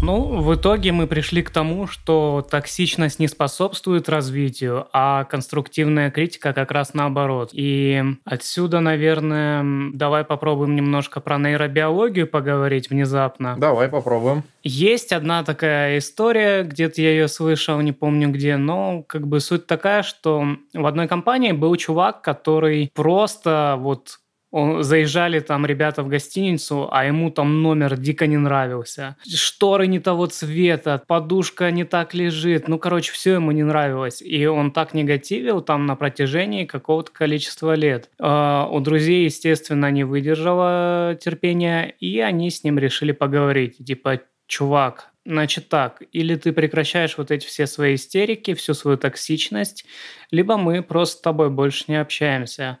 Ну, 0.05 0.39
в 0.39 0.53
итоге 0.53 0.91
мы 0.91 1.07
пришли 1.07 1.41
к 1.41 1.49
тому, 1.49 1.87
что 1.87 2.45
токсичность 2.47 3.17
не 3.17 3.27
способствует 3.27 4.07
развитию, 4.07 4.85
а 4.93 5.23
конструктивная 5.23 6.11
критика 6.11 6.53
как 6.53 6.69
раз 6.69 6.93
наоборот. 6.93 7.49
И 7.53 8.03
отсюда, 8.23 8.81
наверное, 8.81 9.65
давай 9.95 10.23
попробуем 10.23 10.75
немножко 10.75 11.21
про 11.21 11.39
нейробиологию 11.39 12.27
поговорить 12.27 12.91
внезапно. 12.91 13.55
Давай 13.57 13.87
попробуем. 13.87 14.43
Есть 14.61 15.11
одна 15.11 15.43
такая 15.43 15.97
история, 15.97 16.61
где-то 16.61 17.01
я 17.01 17.09
ее 17.09 17.27
слышал, 17.27 17.81
не 17.81 17.91
помню 17.91 18.29
где, 18.29 18.57
но 18.57 19.01
как 19.01 19.25
бы 19.25 19.39
суть 19.39 19.65
такая, 19.65 20.03
что 20.03 20.45
в 20.75 20.85
одной 20.85 21.07
компании 21.07 21.51
был 21.51 21.75
чувак, 21.77 22.21
который 22.21 22.91
просто 22.93 23.75
вот 23.79 24.19
он, 24.55 24.83
заезжали 24.83 25.41
там 25.41 25.65
ребята 25.65 26.01
в 26.01 26.07
гостиницу, 26.07 26.87
а 26.89 27.03
ему 27.03 27.29
там 27.29 27.61
номер 27.61 27.97
дико 27.97 28.25
не 28.25 28.37
нравился. 28.37 29.17
Шторы 29.27 29.85
не 29.87 29.99
того 29.99 30.27
цвета, 30.27 31.03
подушка 31.05 31.71
не 31.71 31.83
так 31.83 32.13
лежит. 32.13 32.69
Ну, 32.69 32.79
короче, 32.79 33.11
все 33.11 33.33
ему 33.33 33.51
не 33.51 33.63
нравилось. 33.63 34.21
И 34.21 34.45
он 34.45 34.71
так 34.71 34.93
негативил 34.93 35.59
там 35.59 35.85
на 35.85 35.97
протяжении 35.97 36.63
какого-то 36.63 37.11
количества 37.11 37.75
лет. 37.75 38.09
Э, 38.17 38.65
у 38.71 38.79
друзей, 38.79 39.25
естественно, 39.25 39.91
не 39.91 40.05
выдержало 40.05 41.17
терпения, 41.19 41.93
и 41.99 42.21
они 42.21 42.49
с 42.49 42.63
ним 42.63 42.79
решили 42.79 43.11
поговорить. 43.11 43.85
Типа, 43.85 44.21
чувак, 44.47 45.11
Значит 45.27 45.69
так, 45.69 46.03
или 46.11 46.35
ты 46.35 46.53
прекращаешь 46.53 47.17
вот 47.17 47.31
эти 47.31 47.47
все 47.47 47.65
свои 47.65 47.95
истерики, 47.95 48.53
всю 48.53 48.75
свою 48.75 48.95
токсичность, 48.95 49.83
либо 50.29 50.55
мы 50.55 50.83
просто 50.83 51.17
с 51.17 51.21
тобой 51.21 51.49
больше 51.49 51.85
не 51.87 51.99
общаемся. 51.99 52.77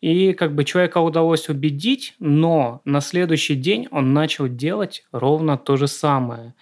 И 0.00 0.32
как 0.34 0.54
бы 0.54 0.64
человека 0.64 0.98
удалось 0.98 1.48
убедить, 1.48 2.14
но 2.18 2.82
на 2.84 3.00
следующий 3.00 3.54
день 3.54 3.88
он 3.90 4.12
начал 4.12 4.48
делать 4.48 5.04
ровно 5.12 5.56
то 5.56 5.76
же 5.76 5.88
самое. 5.88 6.54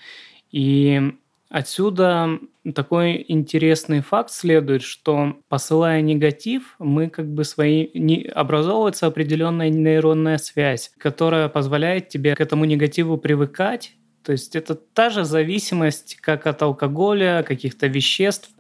И 0.52 1.00
отсюда 1.48 2.38
такой 2.74 3.24
интересный 3.26 4.00
факт 4.00 4.30
следует, 4.30 4.82
что 4.82 5.36
посылая 5.48 6.00
негатив, 6.02 6.76
мы 6.78 7.08
как 7.08 7.26
бы 7.26 7.44
свои... 7.44 7.88
Не, 7.94 8.24
образовывается 8.24 9.06
определенная 9.06 9.70
нейронная 9.70 10.38
связь, 10.38 10.92
которая 10.98 11.48
позволяет 11.48 12.08
тебе 12.08 12.36
к 12.36 12.40
этому 12.40 12.64
негативу 12.64 13.18
привыкать, 13.18 13.96
то 14.22 14.32
есть 14.32 14.54
это 14.54 14.74
та 14.74 15.10
же 15.10 15.24
зависимость, 15.24 16.16
как 16.20 16.46
от 16.46 16.62
алкоголя, 16.62 17.42
каких-то 17.42 17.88
веществ, 17.88 18.50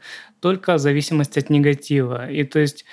только 0.40 0.78
зависимость 0.78 1.38
от 1.38 1.50
негатива. 1.50 2.28
И 2.28 2.42
то 2.44 2.58
есть 2.58 2.84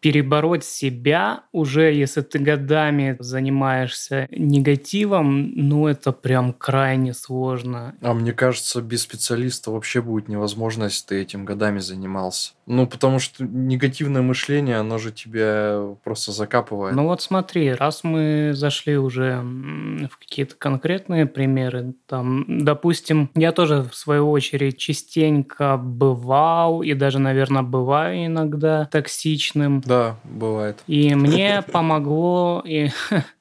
перебороть 0.00 0.64
себя 0.64 1.44
уже, 1.52 1.92
если 1.92 2.22
ты 2.22 2.38
годами 2.38 3.16
занимаешься 3.18 4.26
негативом, 4.30 5.52
ну 5.54 5.86
это 5.86 6.12
прям 6.12 6.52
крайне 6.52 7.14
сложно. 7.14 7.94
А 8.00 8.14
мне 8.14 8.32
кажется, 8.32 8.80
без 8.80 9.02
специалиста 9.02 9.70
вообще 9.70 10.00
будет 10.00 10.28
невозможно, 10.28 10.84
если 10.84 11.06
ты 11.06 11.20
этим 11.20 11.44
годами 11.44 11.78
занимался. 11.78 12.52
Ну, 12.72 12.86
потому 12.86 13.18
что 13.18 13.44
негативное 13.44 14.22
мышление, 14.22 14.76
оно 14.76 14.96
же 14.98 15.10
тебя 15.10 15.96
просто 16.04 16.30
закапывает. 16.30 16.94
Ну 16.94 17.06
вот 17.06 17.20
смотри, 17.20 17.72
раз 17.72 18.04
мы 18.04 18.52
зашли 18.54 18.96
уже 18.96 19.40
в 19.42 20.16
какие-то 20.16 20.54
конкретные 20.54 21.26
примеры, 21.26 21.94
там, 22.06 22.44
допустим, 22.46 23.28
я 23.34 23.50
тоже 23.50 23.82
в 23.90 23.96
свою 23.96 24.30
очередь 24.30 24.78
частенько 24.78 25.76
бывал 25.78 26.82
и 26.82 26.94
даже, 26.94 27.18
наверное, 27.18 27.62
бываю 27.62 28.26
иногда 28.26 28.88
токсичным. 28.92 29.80
Да, 29.84 30.14
бывает. 30.22 30.78
И 30.86 31.16
мне 31.16 31.64
помогло, 31.72 32.62
и 32.64 32.90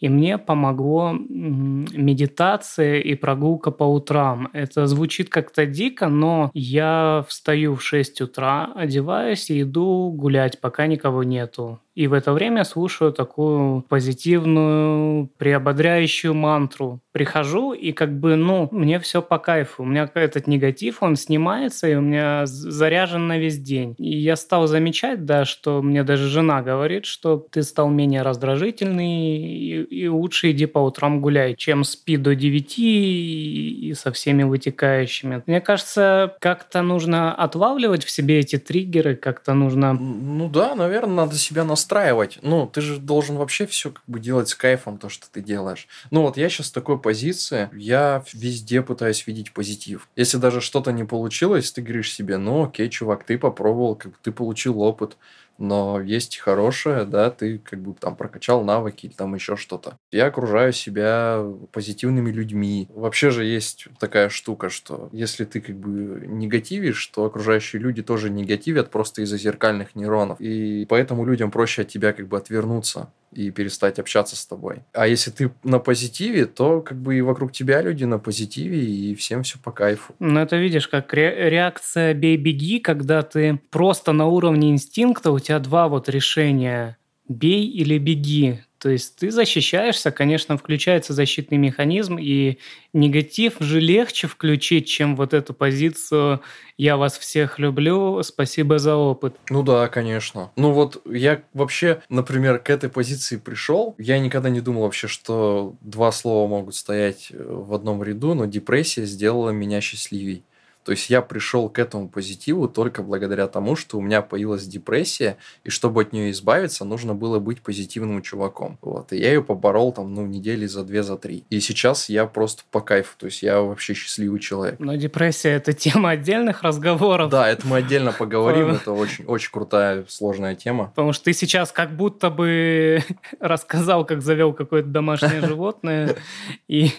И 0.00 0.08
мне 0.08 0.38
помогло 0.38 1.12
медитация 1.12 3.00
и 3.00 3.14
прогулка 3.14 3.70
по 3.70 3.84
утрам. 3.84 4.48
Это 4.52 4.86
звучит 4.86 5.28
как-то 5.28 5.66
дико, 5.66 6.08
но 6.08 6.50
я 6.54 7.24
встаю 7.28 7.74
в 7.74 7.82
6 7.82 8.20
утра, 8.20 8.72
одеваюсь 8.74 9.50
и 9.50 9.62
иду 9.62 10.10
гулять, 10.10 10.60
пока 10.60 10.86
никого 10.86 11.24
нету. 11.24 11.80
И 11.98 12.06
в 12.06 12.12
это 12.12 12.32
время 12.32 12.62
слушаю 12.62 13.12
такую 13.12 13.82
позитивную, 13.88 15.28
приободряющую 15.36 16.32
мантру. 16.32 17.00
Прихожу, 17.10 17.72
и 17.72 17.90
как 17.90 18.20
бы, 18.20 18.36
ну, 18.36 18.68
мне 18.70 19.00
все 19.00 19.20
по 19.20 19.38
кайфу. 19.38 19.82
У 19.82 19.86
меня 19.86 20.08
этот 20.14 20.46
негатив, 20.46 21.02
он 21.02 21.16
снимается, 21.16 21.88
и 21.88 21.96
у 21.96 22.00
меня 22.00 22.46
заряжен 22.46 23.26
на 23.26 23.38
весь 23.38 23.58
день. 23.58 23.96
И 23.98 24.16
я 24.16 24.36
стал 24.36 24.68
замечать, 24.68 25.24
да, 25.24 25.44
что 25.44 25.82
мне 25.82 26.04
даже 26.04 26.28
жена 26.28 26.62
говорит, 26.62 27.04
что 27.04 27.44
ты 27.50 27.64
стал 27.64 27.90
менее 27.90 28.22
раздражительный, 28.22 29.36
и, 29.36 29.82
и 29.82 30.06
лучше 30.06 30.52
иди 30.52 30.66
по 30.66 30.78
утрам 30.78 31.20
гуляй, 31.20 31.56
чем 31.56 31.82
спи 31.82 32.16
до 32.16 32.36
9 32.36 32.78
и, 32.78 33.88
и 33.88 33.94
со 33.94 34.12
всеми 34.12 34.44
вытекающими. 34.44 35.42
Мне 35.46 35.60
кажется, 35.60 36.36
как-то 36.38 36.82
нужно 36.82 37.34
отлавливать 37.34 38.04
в 38.04 38.10
себе 38.10 38.38
эти 38.38 38.56
триггеры, 38.56 39.16
как-то 39.16 39.52
нужно... 39.54 39.94
Ну 39.94 40.48
да, 40.48 40.76
наверное, 40.76 41.24
надо 41.24 41.34
себя 41.34 41.64
настроить 41.64 41.87
настраивать. 41.88 42.38
Ну, 42.42 42.66
ты 42.66 42.80
же 42.80 42.98
должен 42.98 43.36
вообще 43.36 43.66
все 43.66 43.90
как 43.90 44.02
бы 44.06 44.20
делать 44.20 44.48
с 44.48 44.54
кайфом, 44.54 44.98
то, 44.98 45.08
что 45.08 45.26
ты 45.30 45.40
делаешь. 45.40 45.88
Ну, 46.10 46.22
вот 46.22 46.36
я 46.36 46.48
сейчас 46.48 46.68
в 46.68 46.74
такой 46.74 47.00
позиции, 47.00 47.70
я 47.72 48.22
везде 48.34 48.82
пытаюсь 48.82 49.26
видеть 49.26 49.52
позитив. 49.52 50.08
Если 50.14 50.36
даже 50.36 50.60
что-то 50.60 50.92
не 50.92 51.04
получилось, 51.04 51.72
ты 51.72 51.80
говоришь 51.80 52.12
себе, 52.12 52.36
ну, 52.36 52.64
окей, 52.64 52.90
чувак, 52.90 53.24
ты 53.24 53.38
попробовал, 53.38 53.96
как 53.96 54.12
бы 54.12 54.18
ты 54.22 54.32
получил 54.32 54.80
опыт 54.82 55.16
но 55.58 56.00
есть 56.00 56.38
хорошее, 56.38 57.04
да, 57.04 57.30
ты 57.30 57.58
как 57.58 57.80
бы 57.80 57.94
там 57.94 58.16
прокачал 58.16 58.64
навыки 58.64 59.06
или 59.06 59.12
там 59.12 59.34
еще 59.34 59.56
что-то. 59.56 59.98
Я 60.10 60.26
окружаю 60.26 60.72
себя 60.72 61.44
позитивными 61.72 62.30
людьми. 62.30 62.88
Вообще 62.94 63.30
же 63.30 63.44
есть 63.44 63.88
такая 63.98 64.28
штука, 64.28 64.70
что 64.70 65.08
если 65.12 65.44
ты 65.44 65.60
как 65.60 65.76
бы 65.76 66.26
негативишь, 66.26 67.06
то 67.08 67.24
окружающие 67.24 67.80
люди 67.80 68.02
тоже 68.02 68.30
негативят 68.30 68.90
просто 68.90 69.22
из-за 69.22 69.38
зеркальных 69.38 69.94
нейронов. 69.94 70.40
И 70.40 70.86
поэтому 70.88 71.24
людям 71.24 71.50
проще 71.50 71.82
от 71.82 71.88
тебя 71.88 72.12
как 72.12 72.28
бы 72.28 72.36
отвернуться 72.36 73.10
и 73.32 73.50
перестать 73.50 73.98
общаться 73.98 74.36
с 74.36 74.46
тобой. 74.46 74.82
А 74.92 75.06
если 75.06 75.30
ты 75.30 75.50
на 75.62 75.78
позитиве, 75.78 76.46
то 76.46 76.80
как 76.80 76.98
бы 76.98 77.16
и 77.18 77.20
вокруг 77.20 77.52
тебя 77.52 77.82
люди 77.82 78.04
на 78.04 78.18
позитиве, 78.18 78.82
и 78.82 79.14
всем 79.14 79.42
все 79.42 79.58
по 79.58 79.70
кайфу. 79.70 80.14
Ну, 80.18 80.40
это 80.40 80.56
видишь, 80.56 80.88
как 80.88 81.12
ре- 81.12 81.50
реакция 81.50 82.14
«бей-беги», 82.14 82.80
когда 82.80 83.22
ты 83.22 83.60
просто 83.70 84.12
на 84.12 84.26
уровне 84.26 84.70
инстинкта, 84.70 85.30
у 85.30 85.38
тебя 85.38 85.47
два 85.58 85.88
вот 85.88 86.08
решения 86.08 86.98
«бей» 87.28 87.66
или 87.66 87.98
«беги». 87.98 88.60
То 88.78 88.90
есть 88.90 89.16
ты 89.16 89.32
защищаешься, 89.32 90.12
конечно, 90.12 90.56
включается 90.56 91.12
защитный 91.12 91.58
механизм, 91.58 92.16
и 92.16 92.58
негатив 92.92 93.56
же 93.58 93.80
легче 93.80 94.28
включить, 94.28 94.86
чем 94.86 95.16
вот 95.16 95.34
эту 95.34 95.52
позицию 95.52 96.42
«я 96.76 96.96
вас 96.96 97.18
всех 97.18 97.58
люблю, 97.58 98.22
спасибо 98.22 98.78
за 98.78 98.94
опыт». 98.94 99.34
Ну 99.50 99.64
да, 99.64 99.88
конечно. 99.88 100.52
Ну 100.54 100.70
вот 100.70 101.02
я 101.10 101.42
вообще, 101.54 102.02
например, 102.08 102.60
к 102.60 102.70
этой 102.70 102.88
позиции 102.88 103.36
пришел, 103.36 103.96
я 103.98 104.20
никогда 104.20 104.48
не 104.48 104.60
думал 104.60 104.82
вообще, 104.82 105.08
что 105.08 105.74
два 105.80 106.12
слова 106.12 106.48
могут 106.48 106.76
стоять 106.76 107.32
в 107.32 107.74
одном 107.74 108.04
ряду, 108.04 108.34
но 108.34 108.46
депрессия 108.46 109.06
сделала 109.06 109.50
меня 109.50 109.80
счастливей. 109.80 110.44
То 110.88 110.92
есть 110.92 111.10
я 111.10 111.20
пришел 111.20 111.68
к 111.68 111.78
этому 111.78 112.08
позитиву 112.08 112.66
только 112.66 113.02
благодаря 113.02 113.46
тому, 113.46 113.76
что 113.76 113.98
у 113.98 114.00
меня 114.00 114.22
появилась 114.22 114.66
депрессия, 114.66 115.36
и 115.62 115.68
чтобы 115.68 116.00
от 116.00 116.14
нее 116.14 116.30
избавиться, 116.30 116.86
нужно 116.86 117.14
было 117.14 117.38
быть 117.38 117.60
позитивным 117.60 118.22
чуваком. 118.22 118.78
Вот. 118.80 119.12
И 119.12 119.18
я 119.18 119.34
ее 119.34 119.42
поборол 119.42 119.92
там, 119.92 120.14
ну, 120.14 120.24
недели 120.24 120.64
за 120.64 120.84
две, 120.84 121.02
за 121.02 121.18
три. 121.18 121.44
И 121.50 121.60
сейчас 121.60 122.08
я 122.08 122.24
просто 122.24 122.62
по 122.70 122.80
кайфу, 122.80 123.18
то 123.18 123.26
есть 123.26 123.42
я 123.42 123.60
вообще 123.60 123.92
счастливый 123.92 124.40
человек. 124.40 124.76
Но 124.78 124.94
депрессия– 124.94 125.50
это 125.56 125.74
тема 125.74 126.12
отдельных 126.12 126.62
разговоров. 126.62 127.30
Да, 127.30 127.46
это 127.46 127.66
мы 127.66 127.76
отдельно 127.76 128.12
поговорим, 128.12 128.68
это 128.70 128.92
очень, 128.92 129.26
очень 129.26 129.50
крутая, 129.52 130.06
сложная 130.08 130.54
тема. 130.54 130.86
Потому 130.86 131.12
что 131.12 131.24
ты 131.26 131.34
сейчас 131.34 131.70
как 131.70 131.94
будто 131.94 132.30
бы 132.30 133.02
рассказал, 133.40 134.06
как 134.06 134.22
завел 134.22 134.54
какое-то 134.54 134.88
домашнее 134.88 135.42
животное, 135.42 136.16
и, 136.66 136.92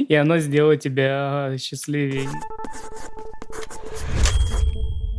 и 0.00 0.14
оно 0.16 0.38
сделало 0.38 0.76
тебя 0.76 1.54
счастливее. 1.60 2.28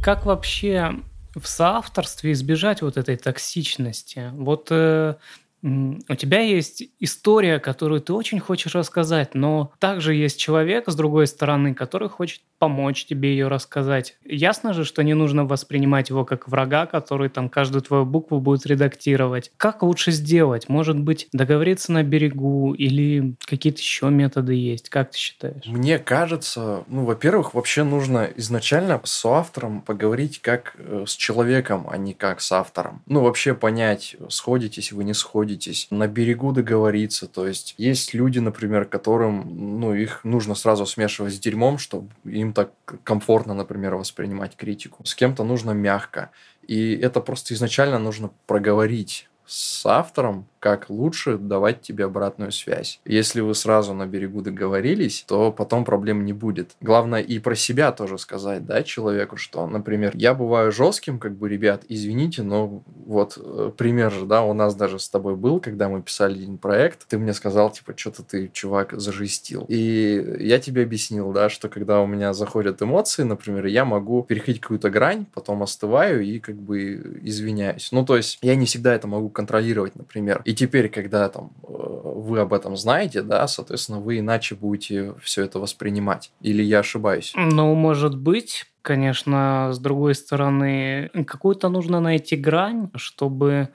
Как 0.08 0.26
вообще 0.26 0.94
в 1.36 1.46
соавторстве 1.46 2.32
избежать 2.32 2.82
вот 2.82 2.96
этой 2.96 3.18
токсичности? 3.18 4.30
Вот 4.36 4.70
э, 4.72 5.16
у 5.62 6.16
тебя 6.16 6.40
есть 6.40 6.82
история, 7.02 7.60
которую 7.60 8.00
ты 8.00 8.14
очень 8.14 8.40
хочешь 8.40 8.74
рассказать, 8.74 9.36
но 9.36 9.74
также 9.80 10.16
есть 10.16 10.40
человек 10.40 10.88
с 10.88 10.96
другой 10.96 11.28
стороны, 11.28 11.74
который 11.74 12.08
хочет 12.08 12.40
помочь 12.60 13.06
тебе 13.06 13.32
ее 13.32 13.48
рассказать. 13.48 14.18
Ясно 14.24 14.74
же, 14.74 14.84
что 14.84 15.04
не 15.04 15.14
нужно 15.14 15.46
воспринимать 15.46 16.10
его 16.10 16.26
как 16.26 16.48
врага, 16.48 16.86
который 16.86 17.30
там 17.30 17.50
каждую 17.50 17.82
твою 17.82 18.06
букву 18.06 18.40
будет 18.40 18.66
редактировать. 18.66 19.52
Как 19.58 19.84
лучше 19.84 20.12
сделать? 20.12 20.70
Может 20.70 21.00
быть, 21.00 21.28
договориться 21.34 21.92
на 21.92 22.04
берегу 22.04 22.74
или 22.74 23.36
какие-то 23.46 23.80
еще 23.80 24.10
методы 24.10 24.54
есть? 24.54 24.90
Как 24.90 25.12
ты 25.12 25.18
считаешь? 25.18 25.66
Мне 25.66 26.00
кажется, 26.00 26.84
ну, 26.88 27.06
во-первых, 27.06 27.54
вообще 27.54 27.84
нужно 27.84 28.30
изначально 28.36 29.00
с 29.04 29.26
автором 29.26 29.82
поговорить 29.82 30.40
как 30.42 30.76
э, 30.78 31.06
с 31.08 31.16
человеком, 31.16 31.88
а 31.90 31.98
не 31.98 32.14
как 32.14 32.42
с 32.42 32.52
автором. 32.52 33.02
Ну, 33.06 33.22
вообще 33.22 33.54
понять, 33.54 34.16
сходитесь 34.30 34.92
вы, 34.92 35.04
не 35.04 35.14
сходитесь. 35.14 35.88
На 35.92 36.08
берегу 36.08 36.52
договориться. 36.52 37.28
То 37.28 37.48
есть 37.48 37.76
есть 37.78 38.14
люди, 38.14 38.40
например, 38.40 38.86
которым, 38.86 39.80
ну, 39.80 39.94
их 39.94 40.22
нужно 40.24 40.56
сразу 40.56 40.86
смешивать 40.86 41.34
с 41.34 41.40
дерьмом, 41.40 41.78
чтобы 41.78 42.10
им 42.26 42.47
так 42.54 42.72
комфортно, 43.04 43.54
например, 43.54 43.96
воспринимать 43.96 44.56
критику. 44.56 45.06
С 45.06 45.16
кем-то 45.16 45.44
нужно 45.44 45.72
мягко. 45.72 46.32
И 46.68 46.96
это 46.96 47.22
просто 47.22 47.54
изначально 47.54 48.00
нужно 48.00 48.32
проговорить 48.46 49.30
с 49.46 49.86
автором, 49.86 50.48
как 50.60 50.90
лучше 50.90 51.38
давать 51.38 51.82
тебе 51.82 52.06
обратную 52.06 52.52
связь. 52.52 53.00
Если 53.06 53.42
вы 53.42 53.56
сразу 53.56 53.94
на 53.94 54.06
берегу 54.06 54.42
договорились, 54.42 55.24
то 55.28 55.52
потом 55.52 55.86
проблем 55.86 56.26
не 56.26 56.34
будет. 56.34 56.72
Главное 56.82 57.22
и 57.22 57.40
про 57.40 57.56
себя 57.56 57.92
тоже 57.92 58.18
сказать, 58.18 58.66
да, 58.66 58.84
человеку, 58.84 59.38
что, 59.38 59.68
например, 59.68 60.12
я 60.16 60.34
бываю 60.34 60.72
жестким, 60.72 61.20
как 61.20 61.36
бы, 61.36 61.50
ребят, 61.50 61.84
извините, 61.90 62.44
но 62.44 62.84
вот 63.06 63.38
э, 63.38 63.72
пример 63.78 64.12
же, 64.12 64.26
да, 64.26 64.44
у 64.44 64.54
нас 64.54 64.76
даже 64.76 65.00
с 65.00 65.10
тобой 65.10 65.36
был, 65.36 65.60
когда 65.60 65.90
мы 65.90 66.02
писали 66.02 66.34
один 66.34 66.58
проект, 66.58 67.08
ты 67.08 67.18
мне 67.18 67.34
сказал, 67.34 67.72
типа, 67.72 67.94
что-то 67.96 68.24
ты, 68.24 68.50
чувак, 68.54 68.94
зажестил. 68.94 69.66
И 69.68 70.38
я 70.40 70.60
тебе 70.60 70.84
объяснил, 70.84 71.32
да, 71.32 71.50
что 71.50 71.70
когда 71.70 72.02
у 72.02 72.08
меня 72.08 72.34
заходят 72.34 72.82
эмоции, 72.82 73.24
например, 73.24 73.66
я 73.66 73.86
могу 73.86 74.24
переходить 74.24 74.62
какую-то 74.62 74.90
грань, 74.90 75.26
потом 75.34 75.64
остываю 75.64 76.24
и 76.24 76.40
как 76.40 76.56
бы 76.56 77.20
извиняюсь. 77.24 77.90
Ну, 77.92 78.06
то 78.06 78.18
есть 78.18 78.40
я 78.42 78.56
не 78.56 78.66
всегда 78.66 78.94
это 78.94 79.08
могу 79.08 79.30
контролировать, 79.30 79.96
например. 79.96 80.42
И 80.46 80.54
теперь, 80.58 80.90
когда 80.90 81.30
там 81.30 81.52
э, 81.64 81.68
вы 81.68 82.40
об 82.40 82.54
этом 82.54 82.76
знаете, 82.76 83.22
да, 83.22 83.48
соответственно, 83.48 84.00
вы 84.00 84.20
иначе 84.20 84.56
будете 84.56 85.14
все 85.22 85.44
это 85.44 85.60
воспринимать. 85.60 86.32
Или 86.42 86.64
я 86.64 86.80
ошибаюсь? 86.80 87.34
Ну, 87.36 87.74
может 87.76 88.18
быть. 88.18 88.66
Конечно, 88.82 89.72
с 89.74 89.80
другой 89.80 90.16
стороны, 90.16 91.10
какую-то 91.26 91.68
нужно 91.68 92.00
найти 92.00 92.38
грань, 92.38 92.90
чтобы 92.96 93.68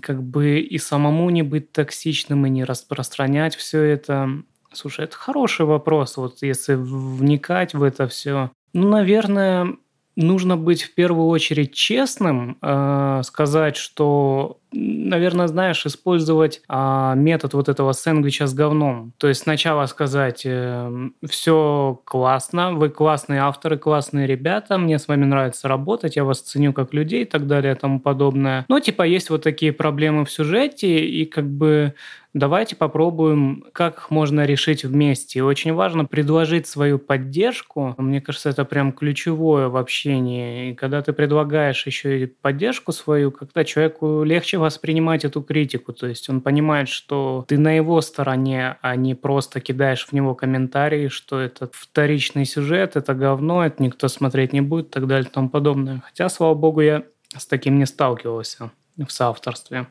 как 0.00 0.22
бы 0.22 0.58
и 0.58 0.78
самому 0.78 1.28
не 1.28 1.42
быть 1.42 1.70
токсичным, 1.72 2.46
и 2.46 2.50
не 2.50 2.64
распространять 2.64 3.54
все 3.56 3.82
это. 3.82 4.30
Слушай, 4.72 5.04
это 5.04 5.16
хороший 5.16 5.66
вопрос, 5.66 6.16
вот 6.16 6.38
если 6.40 6.76
вникать 6.76 7.74
в 7.74 7.82
это 7.82 8.08
все. 8.08 8.52
Ну, 8.72 8.88
наверное, 8.88 9.76
нужно 10.16 10.56
быть 10.56 10.82
в 10.82 10.94
первую 10.94 11.28
очередь 11.28 11.74
честным, 11.74 12.56
э, 12.60 13.20
сказать, 13.24 13.76
что 13.76 14.60
наверное, 14.74 15.46
знаешь, 15.46 15.86
использовать 15.86 16.62
а, 16.68 17.14
метод 17.14 17.54
вот 17.54 17.68
этого 17.68 17.92
сэндвича 17.92 18.46
с 18.46 18.54
говном. 18.54 19.12
То 19.18 19.28
есть 19.28 19.42
сначала 19.42 19.86
сказать, 19.86 20.42
э, 20.44 21.08
все 21.28 22.00
классно, 22.04 22.72
вы 22.72 22.90
классные 22.90 23.40
авторы, 23.40 23.78
классные 23.78 24.26
ребята, 24.26 24.76
мне 24.78 24.98
с 24.98 25.08
вами 25.08 25.24
нравится 25.24 25.68
работать, 25.68 26.16
я 26.16 26.24
вас 26.24 26.40
ценю 26.40 26.72
как 26.72 26.92
людей 26.92 27.22
и 27.22 27.26
так 27.26 27.46
далее 27.46 27.74
и 27.74 27.78
тому 27.78 28.00
подобное. 28.00 28.64
Но 28.68 28.80
типа 28.80 29.02
есть 29.02 29.30
вот 29.30 29.42
такие 29.42 29.72
проблемы 29.72 30.24
в 30.24 30.30
сюжете, 30.30 30.98
и 30.98 31.24
как 31.24 31.48
бы 31.48 31.94
давайте 32.34 32.74
попробуем, 32.76 33.64
как 33.72 34.10
можно 34.10 34.44
решить 34.44 34.84
вместе. 34.84 35.42
Очень 35.42 35.72
важно 35.72 36.04
предложить 36.04 36.66
свою 36.66 36.98
поддержку. 36.98 37.94
Мне 37.96 38.20
кажется, 38.20 38.50
это 38.50 38.64
прям 38.64 38.92
ключевое 38.92 39.68
в 39.68 39.76
общении. 39.76 40.70
И 40.70 40.74
когда 40.74 41.00
ты 41.00 41.12
предлагаешь 41.12 41.86
еще 41.86 42.22
и 42.22 42.26
поддержку 42.26 42.92
свою, 42.92 43.30
когда 43.30 43.64
человеку 43.64 44.24
легче 44.24 44.58
воспринимать 44.58 45.24
эту 45.24 45.42
критику. 45.42 45.92
То 45.92 46.08
есть 46.08 46.28
он 46.28 46.40
понимает, 46.40 46.88
что 46.88 47.44
ты 47.48 47.56
на 47.56 47.72
его 47.72 48.00
стороне, 48.00 48.76
а 48.82 48.96
не 48.96 49.14
просто 49.14 49.60
кидаешь 49.60 50.06
в 50.06 50.12
него 50.12 50.34
комментарии, 50.34 51.08
что 51.08 51.38
это 51.38 51.70
вторичный 51.72 52.44
сюжет, 52.44 52.96
это 52.96 53.14
говно, 53.14 53.64
это 53.64 53.82
никто 53.82 54.08
смотреть 54.08 54.52
не 54.52 54.60
будет 54.60 54.88
и 54.88 54.90
так 54.90 55.06
далее 55.06 55.28
и 55.28 55.32
тому 55.32 55.48
подобное. 55.48 56.02
Хотя, 56.04 56.28
слава 56.28 56.54
богу, 56.54 56.80
я 56.80 57.04
с 57.36 57.46
таким 57.46 57.78
не 57.78 57.86
сталкивался 57.86 58.70
в 58.96 59.10
соавторстве 59.10 59.86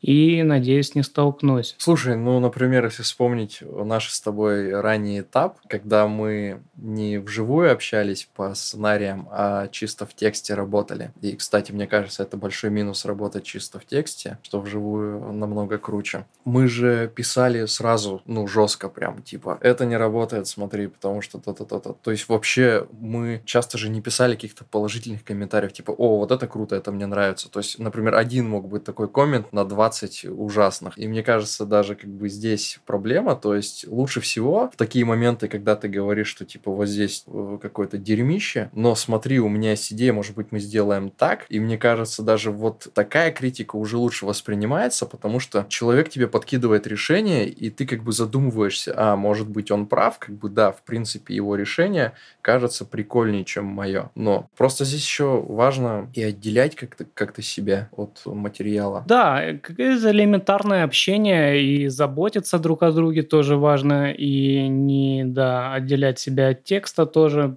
и, 0.00 0.42
надеюсь, 0.42 0.94
не 0.94 1.02
столкнусь. 1.02 1.74
Слушай, 1.78 2.16
ну, 2.16 2.38
например, 2.40 2.84
если 2.84 3.02
вспомнить 3.02 3.62
наш 3.62 4.10
с 4.10 4.20
тобой 4.20 4.78
ранний 4.80 5.20
этап, 5.20 5.58
когда 5.68 6.06
мы 6.06 6.62
не 6.76 7.18
вживую 7.18 7.72
общались 7.72 8.28
по 8.34 8.54
сценариям, 8.54 9.28
а 9.30 9.68
чисто 9.68 10.06
в 10.06 10.14
тексте 10.14 10.54
работали. 10.54 11.12
И, 11.20 11.36
кстати, 11.36 11.72
мне 11.72 11.86
кажется, 11.86 12.22
это 12.22 12.36
большой 12.36 12.70
минус 12.70 13.04
работать 13.04 13.44
чисто 13.44 13.78
в 13.78 13.86
тексте, 13.86 14.38
что 14.42 14.60
вживую 14.60 15.32
намного 15.32 15.78
круче. 15.78 16.26
Мы 16.44 16.68
же 16.68 17.10
писали 17.14 17.66
сразу, 17.66 18.22
ну, 18.26 18.46
жестко 18.46 18.88
прям, 18.88 19.22
типа, 19.22 19.58
это 19.60 19.86
не 19.86 19.96
работает, 19.96 20.46
смотри, 20.46 20.86
потому 20.88 21.20
что 21.22 21.38
то-то, 21.38 21.64
то-то. 21.64 21.96
То 22.02 22.10
есть 22.10 22.28
вообще 22.28 22.86
мы 22.92 23.42
часто 23.44 23.78
же 23.78 23.88
не 23.88 24.00
писали 24.00 24.34
каких-то 24.34 24.64
положительных 24.64 25.24
комментариев, 25.24 25.72
типа, 25.72 25.90
о, 25.90 26.18
вот 26.18 26.30
это 26.30 26.46
круто, 26.46 26.76
это 26.76 26.92
мне 26.92 27.06
нравится. 27.06 27.50
То 27.50 27.60
есть, 27.60 27.78
например, 27.78 28.14
один 28.14 28.48
мог 28.48 28.68
быть 28.68 28.84
такой 28.84 29.08
коммент 29.08 29.52
на 29.52 29.64
20 29.64 29.85
20 29.86 30.26
ужасных. 30.30 30.98
И 30.98 31.06
мне 31.06 31.22
кажется, 31.22 31.64
даже 31.64 31.94
как 31.94 32.10
бы 32.10 32.28
здесь 32.28 32.80
проблема, 32.86 33.36
то 33.36 33.54
есть 33.54 33.86
лучше 33.86 34.20
всего 34.20 34.70
в 34.72 34.76
такие 34.76 35.04
моменты, 35.04 35.48
когда 35.48 35.76
ты 35.76 35.88
говоришь, 35.88 36.28
что 36.28 36.44
типа 36.44 36.70
вот 36.70 36.88
здесь 36.88 37.24
э, 37.26 37.58
какое-то 37.62 37.98
дерьмище, 37.98 38.70
но 38.72 38.94
смотри, 38.94 39.38
у 39.38 39.48
меня 39.48 39.70
есть 39.70 39.92
идея, 39.92 40.12
может 40.12 40.34
быть, 40.34 40.48
мы 40.50 40.58
сделаем 40.58 41.10
так. 41.10 41.46
И 41.48 41.60
мне 41.60 41.78
кажется, 41.78 42.22
даже 42.22 42.50
вот 42.50 42.88
такая 42.94 43.30
критика 43.30 43.76
уже 43.76 43.96
лучше 43.96 44.26
воспринимается, 44.26 45.06
потому 45.06 45.40
что 45.40 45.66
человек 45.68 46.08
тебе 46.08 46.26
подкидывает 46.26 46.86
решение, 46.86 47.48
и 47.48 47.70
ты 47.70 47.86
как 47.86 48.02
бы 48.02 48.12
задумываешься, 48.12 48.92
а, 48.96 49.16
может 49.16 49.48
быть, 49.48 49.70
он 49.70 49.86
прав, 49.86 50.18
как 50.18 50.34
бы 50.34 50.48
да, 50.48 50.72
в 50.72 50.82
принципе, 50.82 51.34
его 51.34 51.54
решение 51.54 52.12
кажется 52.42 52.84
прикольнее, 52.84 53.44
чем 53.44 53.66
мое. 53.66 54.10
Но 54.14 54.48
просто 54.56 54.84
здесь 54.84 55.04
еще 55.04 55.40
важно 55.40 56.10
и 56.14 56.22
отделять 56.22 56.74
как-то 56.74 57.04
как 57.04 57.36
себя 57.42 57.88
от 57.92 58.22
материала. 58.24 59.04
Да, 59.06 59.42
это 59.78 60.10
элементарное 60.10 60.84
общение 60.84 61.62
и 61.62 61.88
заботиться 61.88 62.58
друг 62.58 62.82
о 62.82 62.92
друге 62.92 63.22
тоже 63.22 63.56
важно, 63.56 64.12
и 64.12 64.68
не 64.68 65.24
да, 65.24 65.74
отделять 65.74 66.18
себя 66.18 66.48
от 66.48 66.64
текста 66.64 67.06
тоже 67.06 67.56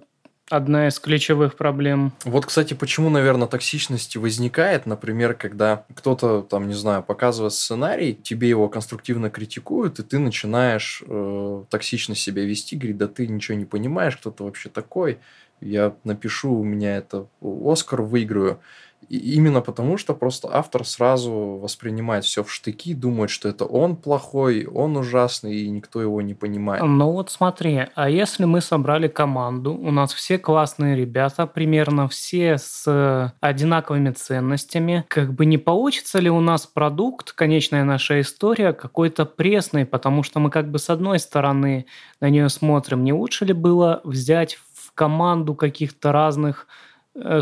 одна 0.50 0.88
из 0.88 0.98
ключевых 0.98 1.54
проблем. 1.54 2.12
Вот, 2.24 2.44
кстати, 2.44 2.74
почему, 2.74 3.08
наверное, 3.08 3.46
токсичность 3.46 4.16
возникает, 4.16 4.84
например, 4.84 5.34
когда 5.34 5.84
кто-то, 5.94 6.42
там, 6.42 6.66
не 6.66 6.74
знаю, 6.74 7.02
показывает 7.02 7.52
сценарий, 7.52 8.14
тебе 8.14 8.48
его 8.48 8.68
конструктивно 8.68 9.30
критикуют, 9.30 10.00
и 10.00 10.02
ты 10.02 10.18
начинаешь 10.18 11.02
э, 11.06 11.64
токсично 11.70 12.16
себя 12.16 12.44
вести, 12.44 12.76
говорит, 12.76 12.98
да 12.98 13.06
ты 13.06 13.28
ничего 13.28 13.56
не 13.56 13.64
понимаешь, 13.64 14.16
кто 14.16 14.32
ты 14.32 14.42
вообще 14.42 14.68
такой, 14.68 15.18
я 15.60 15.94
напишу, 16.04 16.52
у 16.52 16.64
меня 16.64 16.96
это 16.96 17.26
Оскар 17.40 18.02
выиграю. 18.02 18.60
И 19.08 19.34
именно 19.34 19.60
потому, 19.60 19.96
что 19.96 20.14
просто 20.14 20.48
автор 20.52 20.84
сразу 20.84 21.32
воспринимает 21.32 22.24
все 22.24 22.44
в 22.44 22.52
штыки, 22.52 22.94
думает, 22.94 23.30
что 23.30 23.48
это 23.48 23.64
он 23.64 23.96
плохой, 23.96 24.66
он 24.66 24.96
ужасный, 24.96 25.56
и 25.56 25.70
никто 25.70 26.00
его 26.00 26.22
не 26.22 26.34
понимает. 26.34 26.82
Ну 26.84 27.10
вот 27.10 27.30
смотри, 27.30 27.86
а 27.94 28.08
если 28.08 28.44
мы 28.44 28.60
собрали 28.60 29.08
команду, 29.08 29.74
у 29.74 29.90
нас 29.90 30.12
все 30.12 30.38
классные 30.38 30.96
ребята, 30.96 31.46
примерно 31.46 32.08
все 32.08 32.56
с 32.58 33.34
одинаковыми 33.40 34.10
ценностями, 34.10 35.04
как 35.08 35.32
бы 35.34 35.44
не 35.44 35.58
получится 35.58 36.18
ли 36.20 36.30
у 36.30 36.40
нас 36.40 36.66
продукт, 36.66 37.32
конечная 37.32 37.84
наша 37.84 38.20
история, 38.20 38.72
какой-то 38.72 39.24
пресный, 39.24 39.86
потому 39.86 40.22
что 40.22 40.38
мы 40.38 40.50
как 40.50 40.70
бы 40.70 40.78
с 40.78 40.90
одной 40.90 41.18
стороны 41.18 41.86
на 42.20 42.28
нее 42.28 42.48
смотрим, 42.48 43.02
не 43.02 43.12
лучше 43.12 43.44
ли 43.44 43.52
было 43.52 44.00
взять 44.04 44.58
в 44.72 44.92
команду 44.92 45.54
каких-то 45.54 46.12
разных 46.12 46.66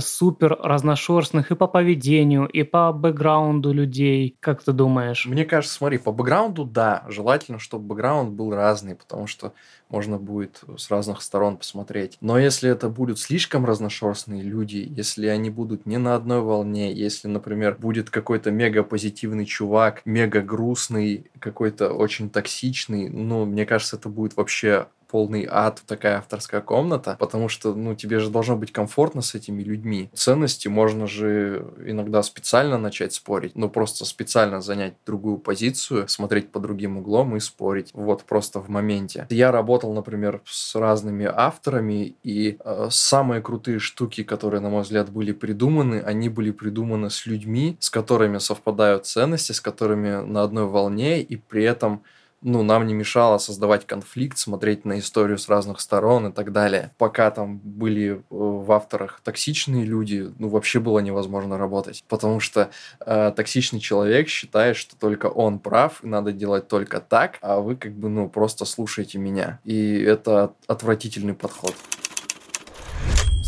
супер 0.01 0.59
разношерстных 0.61 1.51
и 1.51 1.55
по 1.55 1.67
поведению, 1.67 2.47
и 2.47 2.63
по 2.63 2.93
бэкграунду 2.93 3.73
людей. 3.73 4.37
Как 4.41 4.63
ты 4.63 4.73
думаешь? 4.73 5.27
Мне 5.27 5.45
кажется, 5.45 5.77
смотри, 5.77 5.99
по 5.99 6.13
бэкграунду, 6.13 6.65
да, 6.65 7.05
желательно, 7.09 7.59
чтобы 7.59 7.87
бэкграунд 7.87 8.31
был 8.31 8.55
разный, 8.55 8.95
потому 8.95 9.27
что 9.27 9.53
можно 9.89 10.19
будет 10.19 10.63
с 10.77 10.91
разных 10.91 11.23
сторон 11.23 11.57
посмотреть. 11.57 12.19
Но 12.21 12.39
если 12.39 12.71
это 12.71 12.89
будут 12.89 13.19
слишком 13.19 13.65
разношерстные 13.65 14.43
люди, 14.43 14.87
если 14.89 15.27
они 15.27 15.51
будут 15.51 15.87
не 15.87 15.97
на 15.97 16.15
одной 16.15 16.41
волне, 16.41 16.93
если, 16.93 17.29
например, 17.29 17.77
будет 17.79 18.11
какой-то 18.11 18.51
мега 18.51 18.83
позитивный 18.83 19.47
чувак, 19.47 20.03
мега 20.05 20.43
грустный, 20.43 21.31
какой-то 21.39 21.93
очень 21.93 22.31
токсичный, 22.31 23.09
ну, 23.09 23.47
мне 23.47 23.65
кажется, 23.65 23.97
это 23.97 24.09
будет 24.09 24.37
вообще 24.37 24.89
полный 25.09 25.47
ад, 25.51 25.83
такая 25.87 26.19
авторская 26.19 26.61
комната, 26.61 27.17
потому 27.19 27.49
что, 27.49 27.75
ну, 27.75 27.95
тебе 27.95 28.19
же 28.21 28.31
должно 28.31 28.57
быть 28.57 28.73
комфортно 28.73 29.23
с 29.23 29.35
этими 29.35 29.63
людьми. 29.63 30.11
Ценности 30.15 30.69
можно 30.69 31.07
же 31.07 31.67
иногда 31.85 32.23
специально 32.23 32.79
начать 32.79 33.15
спорить, 33.15 33.57
ну, 33.57 33.69
просто 33.69 34.05
специально 34.05 34.61
занять 34.61 34.95
другую 35.07 35.39
позицию, 35.39 36.09
смотреть 36.09 36.53
по 36.53 36.61
другим 36.61 36.99
углом 36.99 37.37
и 37.37 37.41
спорить. 37.41 37.91
Вот 37.93 38.25
просто 38.25 38.61
в 38.61 38.69
моменте. 38.69 39.27
Я 39.31 39.51
работал, 39.51 39.93
например, 39.93 40.43
с 40.45 40.75
разными 40.75 41.27
авторами, 41.27 42.17
и 42.23 42.59
э, 42.63 42.89
самые 42.91 43.41
крутые 43.41 43.79
штуки, 43.79 44.23
которые, 44.23 44.61
на 44.61 44.69
мой 44.69 44.83
взгляд, 44.83 45.11
были 45.11 45.33
придуманы, 45.33 46.01
они 46.01 46.29
были 46.29 46.51
придуманы 46.51 47.11
с 47.11 47.27
людьми, 47.27 47.77
с 47.81 47.91
которыми 47.91 48.39
совпадают 48.39 49.07
ценности, 49.07 49.53
с 49.53 49.61
которыми 49.61 50.25
на 50.25 50.43
одной 50.43 50.67
волне, 50.67 51.21
и 51.23 51.37
при 51.37 51.65
этом 51.65 52.03
ну, 52.41 52.63
нам 52.63 52.87
не 52.87 52.95
мешало 52.95 53.39
создавать 53.39 53.87
конфликт, 53.87 54.39
смотреть 54.39 54.85
на 54.85 54.99
историю 54.99 55.39
с 55.39 55.49
разных 55.49 55.81
сторон 55.81 56.29
и 56.29 56.33
так 56.33 56.53
далее. 56.53 56.93
Пока 56.99 57.31
там 57.31 57.59
были 57.59 58.17
э, 58.17 58.21
в 58.31 58.71
авторах 58.73 59.21
токсичные 59.25 59.85
люди, 59.85 60.33
ну, 60.39 60.49
вообще 60.49 60.81
было 60.81 61.01
невозможно 61.01 61.59
работать. 61.59 62.05
Потому 62.09 62.41
что 62.41 62.71
э, 63.05 63.33
токсичный 63.35 63.81
человек 63.81 64.29
считает, 64.29 64.77
что 64.77 64.97
только 64.97 65.27
он 65.27 65.59
прав, 65.59 66.03
и 66.05 66.07
надо 66.07 66.33
делать 66.33 66.69
только 66.69 67.01
так, 67.01 67.39
а 67.41 67.61
вы 67.61 67.77
как 67.77 67.93
бы, 67.93 68.09
ну, 68.09 68.29
просто 68.29 68.65
слушаете 68.65 69.19
меня. 69.19 69.61
И 69.65 69.99
это 70.01 70.53
отвратительный 70.67 71.35
подход. 71.35 71.75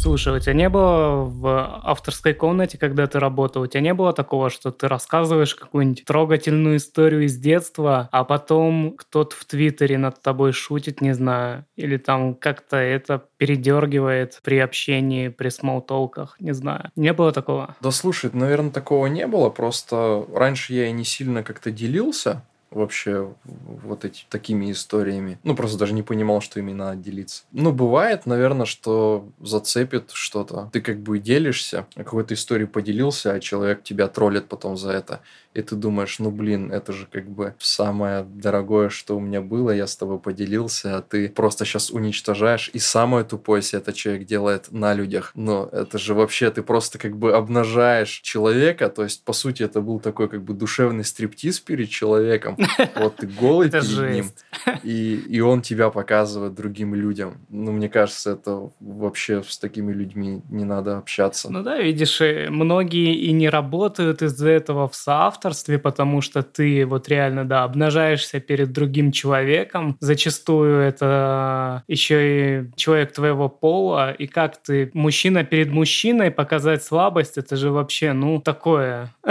Слушай, 0.02 0.34
у 0.34 0.40
тебя 0.40 0.54
не 0.54 0.70
было 0.70 1.24
в 1.26 1.80
авторской 1.84 2.32
комнате, 2.32 2.78
когда 2.78 3.06
ты 3.06 3.20
работал, 3.20 3.60
у 3.60 3.66
тебя 3.66 3.82
не 3.82 3.92
было 3.92 4.14
такого, 4.14 4.48
что 4.48 4.70
ты 4.70 4.88
рассказываешь 4.88 5.54
какую-нибудь 5.54 6.06
трогательную 6.06 6.78
историю 6.78 7.26
из 7.26 7.36
детства, 7.36 8.08
а 8.10 8.24
потом 8.24 8.94
кто-то 8.96 9.36
в 9.36 9.44
Твиттере 9.44 9.98
над 9.98 10.22
тобой 10.22 10.52
шутит, 10.52 11.02
не 11.02 11.12
знаю, 11.12 11.66
или 11.76 11.98
там 11.98 12.34
как-то 12.34 12.78
это 12.78 13.22
передергивает 13.36 14.40
при 14.42 14.58
общении, 14.58 15.28
при 15.28 15.50
смолтолках, 15.50 16.36
не 16.40 16.52
знаю. 16.52 16.90
Не 16.96 17.12
было 17.12 17.30
такого? 17.32 17.76
Да 17.82 17.90
слушай, 17.90 18.30
наверное, 18.32 18.70
такого 18.70 19.06
не 19.06 19.26
было, 19.26 19.50
просто 19.50 20.24
раньше 20.34 20.72
я 20.72 20.86
и 20.86 20.92
не 20.92 21.04
сильно 21.04 21.42
как-то 21.42 21.70
делился, 21.70 22.42
вообще 22.70 23.34
вот 23.44 24.04
эти 24.04 24.24
такими 24.28 24.70
историями. 24.70 25.38
Ну, 25.42 25.56
просто 25.56 25.78
даже 25.78 25.92
не 25.92 26.02
понимал, 26.02 26.40
что 26.40 26.60
именно 26.60 26.90
отделиться. 26.90 27.42
Ну, 27.52 27.72
бывает, 27.72 28.26
наверное, 28.26 28.66
что 28.66 29.28
зацепит 29.40 30.10
что-то. 30.12 30.70
Ты 30.72 30.80
как 30.80 31.00
бы 31.00 31.18
делишься, 31.18 31.86
какой-то 31.94 32.34
историей 32.34 32.68
поделился, 32.68 33.32
а 33.32 33.40
человек 33.40 33.82
тебя 33.82 34.08
троллит 34.08 34.46
потом 34.46 34.76
за 34.76 34.92
это 34.92 35.20
и 35.52 35.62
ты 35.62 35.74
думаешь, 35.74 36.18
ну 36.18 36.30
блин, 36.30 36.70
это 36.72 36.92
же 36.92 37.06
как 37.10 37.28
бы 37.28 37.54
самое 37.58 38.24
дорогое, 38.24 38.88
что 38.88 39.16
у 39.16 39.20
меня 39.20 39.40
было, 39.40 39.70
я 39.70 39.86
с 39.86 39.96
тобой 39.96 40.18
поделился, 40.18 40.98
а 40.98 41.02
ты 41.02 41.28
просто 41.28 41.64
сейчас 41.64 41.90
уничтожаешь. 41.90 42.70
И 42.72 42.78
самое 42.78 43.24
тупое, 43.24 43.60
если 43.60 43.78
этот 43.78 43.96
человек 43.96 44.26
делает 44.26 44.70
на 44.70 44.94
людях. 44.94 45.32
Но 45.34 45.68
это 45.72 45.98
же 45.98 46.14
вообще 46.14 46.50
ты 46.50 46.62
просто 46.62 46.98
как 46.98 47.16
бы 47.16 47.34
обнажаешь 47.34 48.20
человека, 48.20 48.88
то 48.88 49.02
есть, 49.02 49.24
по 49.24 49.32
сути, 49.32 49.64
это 49.64 49.80
был 49.80 49.98
такой 49.98 50.28
как 50.28 50.42
бы 50.42 50.54
душевный 50.54 51.04
стриптиз 51.04 51.60
перед 51.60 51.90
человеком. 51.90 52.56
Вот 52.96 53.16
ты 53.16 53.26
голый 53.26 53.70
перед 53.70 54.14
ним, 54.14 54.30
и, 54.82 55.14
и 55.16 55.40
он 55.40 55.62
тебя 55.62 55.90
показывает 55.90 56.54
другим 56.54 56.94
людям. 56.94 57.38
Ну, 57.48 57.72
мне 57.72 57.88
кажется, 57.88 58.32
это 58.32 58.70
вообще 58.80 59.42
с 59.42 59.58
такими 59.58 59.92
людьми 59.92 60.42
не 60.50 60.64
надо 60.64 60.98
общаться. 60.98 61.50
Ну 61.50 61.62
да, 61.62 61.78
видишь, 61.78 62.20
многие 62.50 63.14
и 63.14 63.32
не 63.32 63.48
работают 63.48 64.22
из-за 64.22 64.48
этого 64.48 64.88
в 64.88 64.94
соавторстве, 64.94 65.30
авторстве, 65.30 65.78
потому 65.78 66.20
что 66.20 66.42
ты 66.42 66.84
вот 66.86 67.08
реально, 67.08 67.44
да, 67.44 67.64
обнажаешься 67.64 68.40
перед 68.40 68.72
другим 68.72 69.12
человеком. 69.12 69.96
Зачастую 70.00 70.80
это 70.80 71.82
еще 71.88 72.18
и 72.20 72.70
человек 72.76 73.12
твоего 73.12 73.48
пола. 73.48 74.12
И 74.12 74.26
как 74.26 74.56
ты, 74.56 74.90
мужчина 74.94 75.44
перед 75.44 75.70
мужчиной 75.70 76.30
показать 76.30 76.84
слабость, 76.84 77.38
это 77.38 77.56
же 77.56 77.70
вообще, 77.70 78.12
ну, 78.12 78.40
такое. 78.40 79.10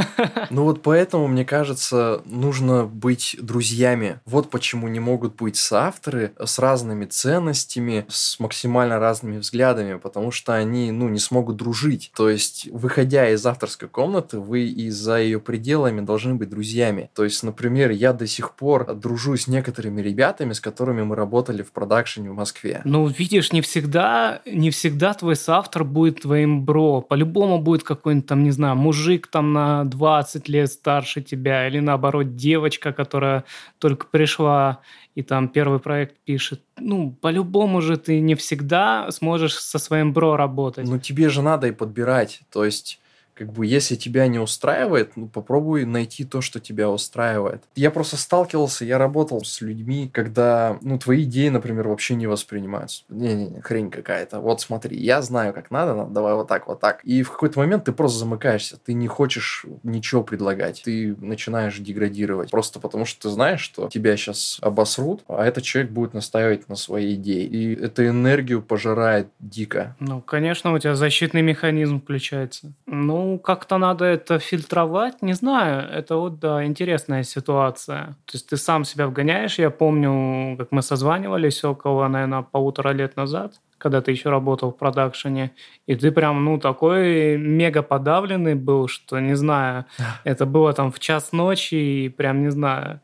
Ну 0.52 0.64
вот 0.64 0.82
поэтому, 0.82 1.28
мне 1.28 1.46
кажется, 1.46 2.22
нужно 2.26 2.86
быть 2.86 3.36
друзьями. 3.40 4.20
Вот 4.26 4.50
почему 4.50 4.88
не 4.88 5.00
могут 5.00 5.19
быть 5.28 5.58
соавторы 5.58 6.34
с 6.44 6.60
разными 6.60 7.06
ценностями, 7.06 8.06
с 8.10 8.40
максимально 8.40 9.00
разными 9.00 9.38
взглядами, 9.38 9.96
потому 9.98 10.32
что 10.32 10.54
они, 10.54 10.92
ну, 10.92 11.10
не 11.10 11.20
смогут 11.20 11.58
дружить. 11.58 12.12
То 12.16 12.30
есть, 12.30 12.68
выходя 12.72 13.30
из 13.30 13.46
авторской 13.46 13.90
комнаты, 13.90 14.40
вы 14.40 14.68
и 14.68 14.90
за 14.90 15.20
ее 15.20 15.40
пределами 15.40 16.02
должны 16.02 16.36
быть 16.36 16.50
друзьями. 16.50 17.10
То 17.14 17.24
есть, 17.24 17.44
например, 17.44 17.92
я 17.92 18.14
до 18.14 18.28
сих 18.28 18.56
пор 18.56 18.96
дружу 18.96 19.36
с 19.36 19.48
некоторыми 19.48 20.02
ребятами, 20.02 20.54
с 20.54 20.60
которыми 20.60 21.04
мы 21.04 21.16
работали 21.16 21.62
в 21.62 21.72
продакшене 21.72 22.32
в 22.32 22.36
Москве. 22.36 22.82
Ну, 22.86 23.08
видишь, 23.08 23.52
не 23.52 23.62
всегда, 23.62 24.42
не 24.46 24.72
всегда 24.72 25.14
твой 25.14 25.36
соавтор 25.36 25.84
будет 25.84 26.22
твоим 26.22 26.64
бро. 26.66 27.02
По-любому 27.02 27.60
будет 27.60 27.84
какой-нибудь 27.84 28.28
там, 28.28 28.44
не 28.44 28.52
знаю, 28.52 28.76
мужик 28.76 29.28
там 29.28 29.54
на 29.54 29.84
20 29.86 30.50
лет 30.50 30.72
старше 30.72 31.22
тебя, 31.22 31.68
или 31.68 31.80
наоборот, 31.80 32.36
девочка, 32.36 32.94
которая 32.94 33.44
только 33.80 34.08
пришла 34.08 34.80
и 35.20 35.22
там 35.22 35.50
первый 35.50 35.80
проект 35.80 36.16
пишет. 36.24 36.62
Ну, 36.80 37.12
по-любому 37.12 37.82
же 37.82 37.98
ты 37.98 38.22
не 38.22 38.36
всегда 38.36 39.12
сможешь 39.12 39.56
со 39.56 39.78
своим 39.78 40.14
бро 40.14 40.38
работать. 40.38 40.88
Ну, 40.88 40.98
тебе 40.98 41.28
же 41.28 41.42
надо 41.42 41.68
и 41.68 41.72
подбирать. 41.72 42.40
То 42.50 42.64
есть 42.64 43.02
как 43.40 43.54
бы, 43.54 43.66
если 43.66 43.96
тебя 43.96 44.28
не 44.28 44.38
устраивает, 44.38 45.16
ну, 45.16 45.28
попробуй 45.28 45.86
найти 45.86 46.26
то, 46.26 46.42
что 46.42 46.60
тебя 46.60 46.90
устраивает. 46.90 47.64
Я 47.74 47.90
просто 47.90 48.18
сталкивался, 48.18 48.84
я 48.84 48.98
работал 48.98 49.46
с 49.46 49.62
людьми, 49.62 50.10
когда, 50.12 50.78
ну, 50.82 51.00
твои 51.00 51.24
идеи, 51.24 51.48
например, 51.48 51.88
вообще 51.88 52.16
не 52.16 52.28
воспринимаются. 52.28 53.04
Не-не-не, 53.08 53.62
хрень 53.62 53.92
какая-то. 53.92 54.42
Вот 54.42 54.60
смотри, 54.60 54.98
я 54.98 55.22
знаю, 55.22 55.54
как 55.54 55.72
надо, 55.72 56.06
давай 56.12 56.34
вот 56.34 56.50
так, 56.50 56.68
вот 56.68 56.82
так. 56.82 57.00
И 57.06 57.24
в 57.24 57.32
какой-то 57.32 57.60
момент 57.60 57.86
ты 57.86 57.94
просто 57.94 58.20
замыкаешься, 58.20 58.78
ты 58.78 58.92
не 58.92 59.08
хочешь 59.08 59.66
ничего 59.84 60.22
предлагать, 60.22 60.82
ты 60.84 61.16
начинаешь 61.22 61.78
деградировать. 61.78 62.52
Просто 62.52 62.82
потому, 62.82 63.06
что 63.06 63.22
ты 63.22 63.30
знаешь, 63.30 63.62
что 63.62 63.88
тебя 63.88 64.18
сейчас 64.18 64.60
обосрут, 64.62 65.24
а 65.30 65.46
этот 65.46 65.64
человек 65.64 65.92
будет 65.92 66.14
настаивать 66.14 66.68
на 66.68 66.76
своей 66.76 67.16
идее. 67.16 67.46
И 67.46 67.74
эту 67.74 68.06
энергию 68.06 68.62
пожирает 68.62 69.30
дико. 69.40 69.96
Ну, 70.02 70.20
конечно, 70.20 70.74
у 70.74 70.80
тебя 70.80 70.96
защитный 70.96 71.42
механизм 71.42 72.02
включается. 72.02 72.74
Ну, 72.86 73.29
ну, 73.30 73.40
как-то 73.40 73.78
надо 73.78 74.06
это 74.06 74.40
фильтровать, 74.40 75.22
не 75.22 75.34
знаю. 75.34 75.88
Это 75.90 76.16
вот, 76.16 76.40
да, 76.40 76.66
интересная 76.66 77.24
ситуация. 77.24 78.16
То 78.26 78.34
есть 78.34 78.50
ты 78.50 78.58
сам 78.58 78.86
себя 78.86 79.08
вгоняешь. 79.08 79.60
Я 79.60 79.70
помню, 79.70 80.58
как 80.58 80.72
мы 80.72 80.82
созванивались 80.82 81.64
около, 81.64 82.08
наверное, 82.08 82.42
полутора 82.42 82.90
лет 82.90 83.16
назад, 83.16 83.54
когда 83.78 84.02
ты 84.02 84.12
еще 84.12 84.30
работал 84.30 84.72
в 84.72 84.78
продакшене, 84.78 85.52
и 85.88 85.96
ты 85.96 86.12
прям, 86.12 86.44
ну, 86.44 86.60
такой 86.60 87.38
мега 87.38 87.82
подавленный 87.84 88.56
был, 88.56 88.88
что, 88.88 89.20
не 89.20 89.36
знаю, 89.36 89.86
это 90.24 90.46
было 90.46 90.74
там 90.74 90.92
в 90.92 91.00
час 91.00 91.32
ночи, 91.32 91.76
и 91.76 92.10
прям, 92.10 92.42
не 92.42 92.52
знаю, 92.52 93.02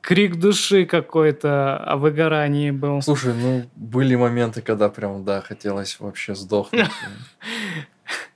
крик 0.00 0.36
души 0.36 0.84
какой-то 0.84 1.78
о 1.78 1.96
выгорании 1.96 2.70
был. 2.70 3.00
Слушай, 3.02 3.34
ну, 3.34 3.64
были 3.76 4.14
моменты, 4.16 4.60
когда 4.60 4.88
прям, 4.88 5.24
да, 5.24 5.40
хотелось 5.40 6.00
вообще 6.00 6.34
сдохнуть. 6.34 6.90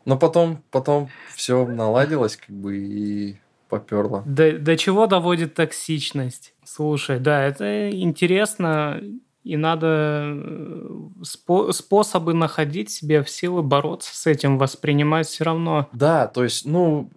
Но 0.09 0.17
потом, 0.17 0.63
потом 0.71 1.11
все 1.35 1.67
наладилось, 1.67 2.39
как 2.39 2.49
бы, 2.49 2.79
и 2.79 3.37
поперло. 3.69 4.23
До, 4.25 4.59
до 4.59 4.75
чего 4.79 5.07
доводит 5.07 5.53
токсичность? 5.53 6.55
Слушай, 6.65 7.21
да, 7.21 7.45
это 7.45 7.91
интересно, 7.91 9.03
и 9.45 9.59
надо 9.59 10.33
э, 10.33 10.89
спо- 11.21 11.73
способы 11.73 12.33
находить 12.33 12.91
себе 12.91 13.23
в 13.23 13.29
силы 13.29 13.63
бороться 13.63 14.17
с 14.17 14.27
этим, 14.27 14.57
воспринимать 14.57 15.27
все 15.27 15.45
равно. 15.45 15.91
Да, 15.93 16.27
то 16.27 16.43
есть, 16.43 16.65
ну, 16.65 17.11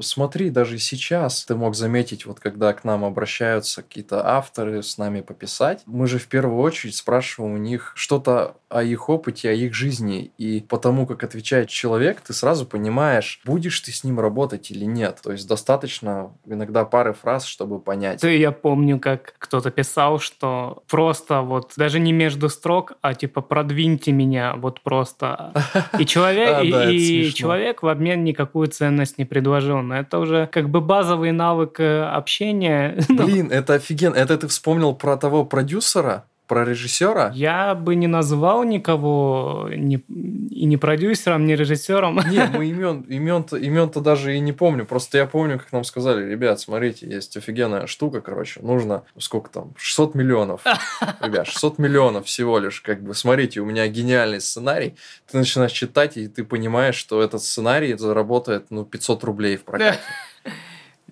смотри, 0.00 0.50
даже 0.50 0.78
сейчас 0.78 1.44
ты 1.44 1.54
мог 1.54 1.74
заметить, 1.74 2.26
вот 2.26 2.40
когда 2.40 2.72
к 2.72 2.84
нам 2.84 3.04
обращаются 3.04 3.82
какие-то 3.82 4.26
авторы 4.26 4.82
с 4.82 4.98
нами 4.98 5.20
пописать, 5.20 5.82
мы 5.86 6.06
же 6.06 6.18
в 6.18 6.26
первую 6.26 6.60
очередь 6.60 6.96
спрашиваем 6.96 7.54
у 7.54 7.58
них 7.58 7.92
что-то 7.94 8.56
о 8.68 8.82
их 8.82 9.08
опыте, 9.08 9.50
о 9.50 9.52
их 9.52 9.74
жизни. 9.74 10.32
И 10.38 10.64
потому 10.66 11.06
как 11.06 11.22
отвечает 11.24 11.68
человек, 11.68 12.20
ты 12.20 12.32
сразу 12.32 12.66
понимаешь, 12.66 13.40
будешь 13.44 13.78
ты 13.80 13.92
с 13.92 14.04
ним 14.04 14.18
работать 14.20 14.70
или 14.70 14.84
нет. 14.84 15.20
То 15.22 15.32
есть 15.32 15.46
достаточно 15.46 16.32
иногда 16.46 16.84
пары 16.84 17.12
фраз, 17.12 17.44
чтобы 17.44 17.78
понять. 17.78 18.20
Ты, 18.20 18.36
я 18.36 18.52
помню, 18.52 18.98
как 18.98 19.34
кто-то 19.38 19.70
писал, 19.70 20.18
что 20.18 20.82
просто 20.88 21.42
вот 21.42 21.72
даже 21.76 22.00
не 22.00 22.12
между 22.12 22.48
строк, 22.48 22.94
а 23.02 23.14
типа 23.14 23.42
продвиньте 23.42 24.12
меня 24.12 24.54
вот 24.56 24.80
просто. 24.80 25.52
И 25.98 26.06
человек, 26.06 26.62
и 26.62 27.32
человек 27.34 27.82
в 27.82 27.88
обмен 27.88 28.24
никакую 28.24 28.68
ценность 28.68 29.18
не 29.18 29.24
предложил 29.24 29.61
предложен. 29.62 29.92
Это 29.92 30.18
уже 30.18 30.46
как 30.46 30.68
бы 30.68 30.80
базовый 30.80 31.32
навык 31.32 31.80
э, 31.80 32.02
общения. 32.02 32.96
Блин, 33.08 33.50
это 33.50 33.74
офигенно. 33.74 34.14
Это 34.14 34.38
ты 34.38 34.48
вспомнил 34.48 34.94
про 34.94 35.16
того 35.16 35.44
продюсера? 35.44 36.24
Про 36.52 36.66
режиссера? 36.66 37.32
Я 37.34 37.74
бы 37.74 37.94
не 37.94 38.06
назвал 38.06 38.62
никого 38.62 39.70
не, 39.74 40.04
и 40.50 40.66
не 40.66 40.76
продюсером, 40.76 41.46
не 41.46 41.56
режиссером. 41.56 42.20
Не, 42.30 42.44
мы 42.44 42.66
имен, 42.66 43.00
имен-то, 43.08 43.56
имен-то 43.56 44.02
даже 44.02 44.36
и 44.36 44.40
не 44.40 44.52
помню. 44.52 44.84
Просто 44.84 45.16
я 45.16 45.24
помню, 45.24 45.58
как 45.58 45.72
нам 45.72 45.82
сказали, 45.82 46.28
ребят, 46.28 46.60
смотрите, 46.60 47.06
есть 47.08 47.38
офигенная 47.38 47.86
штука, 47.86 48.20
короче, 48.20 48.60
нужно, 48.60 49.04
сколько 49.18 49.48
там, 49.48 49.72
600 49.78 50.14
миллионов. 50.14 50.62
Ребят, 51.22 51.46
600 51.46 51.78
миллионов 51.78 52.26
всего 52.26 52.58
лишь, 52.58 52.82
как 52.82 53.02
бы, 53.02 53.14
смотрите, 53.14 53.60
у 53.60 53.64
меня 53.64 53.88
гениальный 53.88 54.42
сценарий. 54.42 54.94
Ты 55.30 55.38
начинаешь 55.38 55.72
читать, 55.72 56.18
и 56.18 56.28
ты 56.28 56.44
понимаешь, 56.44 56.96
что 56.96 57.22
этот 57.22 57.42
сценарий 57.42 57.94
заработает, 57.94 58.66
ну, 58.68 58.84
500 58.84 59.24
рублей 59.24 59.56
в 59.56 59.64
прокате. 59.64 59.98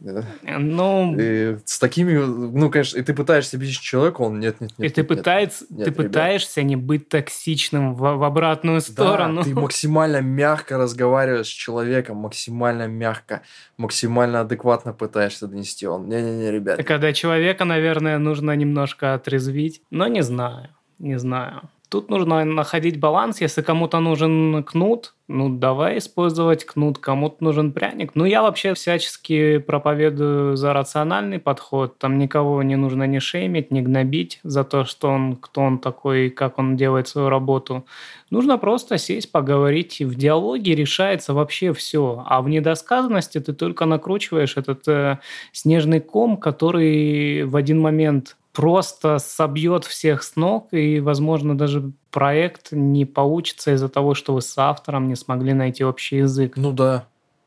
Ну, 0.00 1.16
и 1.18 1.58
с 1.64 1.78
такими, 1.78 2.16
ну, 2.16 2.70
конечно, 2.70 2.98
и 2.98 3.02
ты 3.02 3.12
пытаешься 3.12 3.56
объяснить 3.56 3.80
человеку, 3.80 4.24
он 4.24 4.40
нет, 4.40 4.60
нет, 4.60 4.72
нет. 4.78 4.90
И 4.90 4.94
ты, 4.94 5.00
нет, 5.02 5.08
пытается, 5.08 5.64
нет, 5.68 5.84
ты 5.84 5.92
пытаешься 5.92 6.62
не 6.62 6.76
быть 6.76 7.08
токсичным 7.08 7.94
в, 7.94 7.98
в 7.98 8.24
обратную 8.24 8.80
сторону. 8.80 9.42
Да, 9.42 9.42
ты 9.42 9.54
максимально 9.54 10.20
мягко 10.22 10.78
разговариваешь 10.78 11.46
с 11.46 11.50
человеком, 11.50 12.16
максимально 12.16 12.86
мягко, 12.86 13.42
максимально 13.76 14.40
адекватно 14.40 14.92
пытаешься 14.92 15.46
донести. 15.46 15.86
Он, 15.86 16.08
не-не-не, 16.08 16.50
ребят. 16.50 16.82
Когда 16.84 17.12
человека, 17.12 17.64
наверное, 17.64 18.18
нужно 18.18 18.56
немножко 18.56 19.14
отрезвить, 19.14 19.82
но 19.90 20.06
не 20.06 20.22
знаю, 20.22 20.70
не 20.98 21.18
знаю. 21.18 21.68
Тут 21.90 22.09
нужно 22.09 22.44
находить 22.44 23.00
баланс. 23.00 23.40
Если 23.40 23.62
кому-то 23.62 23.98
нужен 23.98 24.62
кнут, 24.62 25.14
ну 25.26 25.48
давай 25.48 25.98
использовать 25.98 26.64
кнут, 26.64 26.98
кому-то 26.98 27.42
нужен 27.42 27.72
пряник. 27.72 28.12
Ну 28.14 28.24
я 28.24 28.42
вообще 28.42 28.74
всячески 28.74 29.59
проповедую 29.59 30.57
за 30.57 30.72
рациональный 30.72 31.40
подход. 31.40 31.98
Там 31.98 32.16
никого 32.18 32.62
не 32.62 32.76
нужно 32.76 33.09
ни 33.09 33.18
шеймить, 33.18 33.72
ни 33.72 33.81
гнобить 33.81 34.38
за 34.44 34.62
то, 34.62 34.85
что 34.85 35.09
он, 35.09 35.35
кто 35.35 35.62
он 35.62 35.81
такой, 35.81 36.31
как 36.31 36.61
он 36.61 36.76
делает 36.76 37.09
свою 37.09 37.29
работу. 37.29 37.85
Нужно 38.31 38.57
просто 38.57 38.96
сесть, 38.96 39.33
поговорить. 39.33 40.00
В 40.00 40.14
диалоге 40.14 40.76
решается 40.76 41.35
вообще 41.35 41.72
все. 41.72 42.24
А 42.24 42.40
в 42.40 42.48
недосказанности 42.48 43.40
ты 43.40 43.53
только 43.53 43.85
накручиваешь 43.85 44.57
этот 44.57 44.87
э, 44.87 45.18
снежный 45.50 45.98
ком, 45.98 46.37
который 46.37 47.42
в 47.42 47.57
один 47.57 47.81
момент 47.81 48.37
просто 48.61 49.18
собьет 49.18 49.87
всех 49.87 50.23
с 50.23 50.37
ног, 50.37 50.68
и, 50.70 51.01
возможно, 51.01 51.57
даже 51.57 51.92
проект 52.11 52.73
не 52.73 53.07
получится 53.07 53.73
из-за 53.73 53.88
того, 53.88 54.12
что 54.12 54.35
вы 54.35 54.42
с 54.42 54.59
автором 54.59 55.09
не 55.09 55.16
смогли 55.16 55.55
найти 55.55 55.83
общий 55.83 56.18
язык. 56.18 56.59
Ну 56.59 56.70
да, 56.73 57.07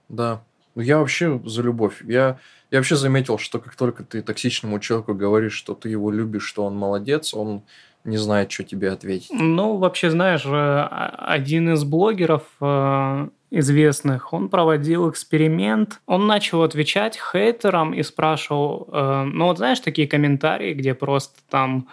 да. 0.09 0.41
Ну, 0.75 0.81
я 0.81 0.99
вообще 0.99 1.39
за 1.45 1.61
любовь. 1.61 2.01
Я, 2.03 2.39
я 2.71 2.79
вообще 2.79 2.95
заметил, 2.95 3.37
что 3.37 3.59
как 3.59 3.75
только 3.75 4.03
ты 4.03 4.21
токсичному 4.21 4.79
человеку 4.79 5.13
говоришь, 5.13 5.53
что 5.53 5.73
ты 5.73 5.89
его 5.89 6.11
любишь, 6.11 6.45
что 6.45 6.65
он 6.65 6.75
молодец, 6.75 7.33
он 7.33 7.63
не 8.03 8.17
знает, 8.17 8.51
что 8.51 8.63
тебе 8.63 8.91
ответить. 8.91 9.29
Ну, 9.31 9.77
вообще, 9.77 10.09
знаешь, 10.09 10.43
э, 10.45 10.87
один 11.17 11.73
из 11.73 11.83
блогеров 11.83 12.43
э, 12.59 13.27
известных, 13.51 14.33
он 14.33 14.49
проводил 14.49 15.09
эксперимент, 15.09 16.01
он 16.05 16.27
начал 16.27 16.63
отвечать 16.63 17.17
хейтерам 17.17 17.93
и 17.93 18.03
спрашивал, 18.03 18.89
э, 18.91 19.23
ну 19.31 19.45
вот 19.45 19.57
знаешь, 19.57 19.79
такие 19.79 20.07
комментарии, 20.07 20.73
где 20.73 20.93
просто 20.93 21.39
там 21.49 21.87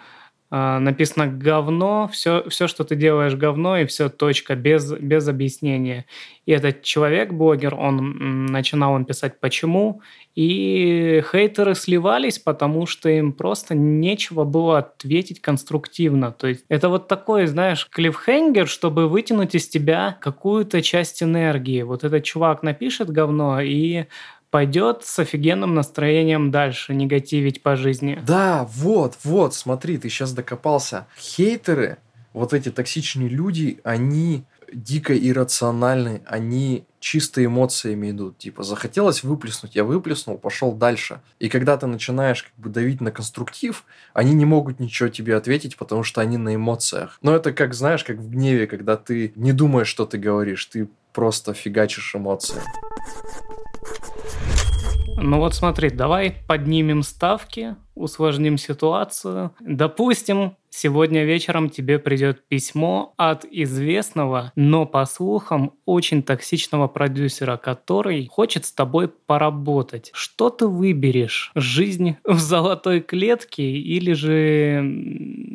написано 0.51 1.27
говно, 1.27 2.09
все, 2.11 2.43
все, 2.49 2.67
что 2.67 2.83
ты 2.83 2.95
делаешь 2.95 3.35
говно, 3.35 3.77
и 3.77 3.85
все, 3.85 4.09
точка, 4.09 4.55
без, 4.55 4.91
без 4.91 5.27
объяснения. 5.27 6.05
И 6.45 6.51
этот 6.51 6.83
человек, 6.83 7.31
блогер, 7.31 7.73
он 7.73 8.45
начинал 8.47 8.97
им 8.97 9.05
писать 9.05 9.39
«почему?», 9.39 10.01
и 10.35 11.23
хейтеры 11.31 11.75
сливались, 11.75 12.39
потому 12.39 12.85
что 12.85 13.09
им 13.09 13.33
просто 13.33 13.75
нечего 13.75 14.43
было 14.43 14.79
ответить 14.79 15.41
конструктивно. 15.41 16.31
То 16.31 16.47
есть 16.47 16.65
это 16.69 16.89
вот 16.89 17.07
такой, 17.07 17.47
знаешь, 17.47 17.87
клиффхенгер, 17.89 18.67
чтобы 18.67 19.07
вытянуть 19.07 19.55
из 19.55 19.67
тебя 19.67 20.17
какую-то 20.21 20.81
часть 20.81 21.23
энергии. 21.23 21.81
Вот 21.81 22.03
этот 22.03 22.23
чувак 22.23 22.63
напишет 22.63 23.09
говно 23.09 23.61
и 23.61 24.05
пойдет 24.51 25.03
с 25.05 25.17
офигенным 25.17 25.73
настроением 25.73 26.51
дальше 26.51 26.93
негативить 26.93 27.63
по 27.63 27.75
жизни. 27.75 28.21
Да, 28.25 28.67
вот, 28.73 29.17
вот, 29.23 29.55
смотри, 29.55 29.97
ты 29.97 30.09
сейчас 30.09 30.33
докопался. 30.33 31.07
Хейтеры, 31.17 31.97
вот 32.33 32.53
эти 32.53 32.69
токсичные 32.69 33.29
люди, 33.29 33.79
они 33.83 34.43
дико 34.73 35.17
иррациональны, 35.17 36.21
они 36.25 36.85
чисто 36.99 37.43
эмоциями 37.43 38.11
идут. 38.11 38.37
Типа, 38.37 38.63
захотелось 38.63 39.23
выплеснуть, 39.23 39.75
я 39.75 39.83
выплеснул, 39.83 40.37
пошел 40.37 40.73
дальше. 40.73 41.21
И 41.39 41.49
когда 41.49 41.77
ты 41.77 41.87
начинаешь 41.87 42.43
как 42.43 42.53
бы 42.55 42.69
давить 42.69 43.01
на 43.01 43.11
конструктив, 43.11 43.85
они 44.13 44.33
не 44.33 44.45
могут 44.45 44.79
ничего 44.79 45.09
тебе 45.09 45.35
ответить, 45.35 45.77
потому 45.77 46.03
что 46.03 46.21
они 46.21 46.37
на 46.37 46.55
эмоциях. 46.55 47.17
Но 47.21 47.35
это 47.35 47.51
как, 47.51 47.73
знаешь, 47.73 48.03
как 48.03 48.17
в 48.17 48.29
гневе, 48.29 48.67
когда 48.67 48.97
ты 48.97 49.33
не 49.35 49.51
думаешь, 49.51 49.87
что 49.87 50.05
ты 50.05 50.17
говоришь, 50.17 50.65
ты 50.65 50.87
просто 51.11 51.53
фигачишь 51.53 52.15
эмоции. 52.15 52.61
Ну 55.21 55.37
вот 55.37 55.53
смотри, 55.53 55.91
давай 55.91 56.35
поднимем 56.47 57.03
ставки, 57.03 57.75
усложним 57.93 58.57
ситуацию. 58.57 59.51
Допустим, 59.59 60.57
сегодня 60.71 61.25
вечером 61.25 61.69
тебе 61.69 61.99
придет 61.99 62.47
письмо 62.47 63.13
от 63.17 63.45
известного, 63.45 64.51
но 64.55 64.87
по 64.87 65.05
слухам 65.05 65.73
очень 65.85 66.23
токсичного 66.23 66.87
продюсера, 66.87 67.57
который 67.57 68.27
хочет 68.31 68.65
с 68.65 68.71
тобой 68.71 69.09
поработать. 69.09 70.09
Что 70.13 70.49
ты 70.49 70.65
выберешь? 70.65 71.51
Жизнь 71.53 72.17
в 72.23 72.39
золотой 72.39 73.01
клетке 73.01 73.63
или 73.63 74.13
же 74.13 74.83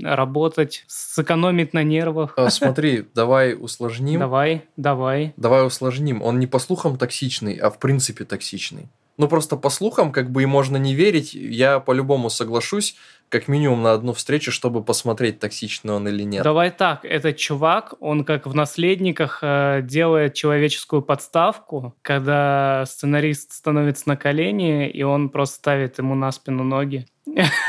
работать, 0.04 0.84
сэкономить 0.86 1.72
на 1.72 1.82
нервах? 1.82 2.34
А, 2.36 2.50
смотри, 2.50 3.04
давай 3.14 3.56
усложним. 3.58 4.20
Давай, 4.20 4.62
давай. 4.76 5.34
Давай 5.36 5.66
усложним. 5.66 6.22
Он 6.22 6.38
не 6.38 6.46
по 6.46 6.60
слухам 6.60 6.96
токсичный, 6.96 7.56
а 7.56 7.70
в 7.70 7.80
принципе 7.80 8.24
токсичный. 8.24 8.88
Ну, 9.18 9.28
просто 9.28 9.56
по 9.56 9.70
слухам, 9.70 10.12
как 10.12 10.30
бы 10.30 10.42
и 10.42 10.46
можно 10.46 10.76
не 10.76 10.94
верить, 10.94 11.32
я 11.34 11.80
по-любому 11.80 12.28
соглашусь, 12.28 12.96
как 13.28 13.48
минимум 13.48 13.82
на 13.82 13.92
одну 13.92 14.12
встречу, 14.12 14.52
чтобы 14.52 14.82
посмотреть, 14.84 15.40
токсичный 15.40 15.94
он 15.94 16.06
или 16.06 16.22
нет. 16.22 16.44
Давай 16.44 16.70
так, 16.70 17.04
этот 17.04 17.36
чувак, 17.36 17.94
он 18.00 18.24
как 18.24 18.46
в 18.46 18.54
«Наследниках» 18.54 19.40
э, 19.42 19.80
делает 19.82 20.34
человеческую 20.34 21.02
подставку, 21.02 21.94
когда 22.02 22.84
сценарист 22.86 23.52
становится 23.52 24.08
на 24.08 24.16
колени, 24.16 24.88
и 24.88 25.02
он 25.02 25.30
просто 25.30 25.56
ставит 25.56 25.98
ему 25.98 26.14
на 26.14 26.30
спину 26.30 26.62
ноги. 26.62 27.06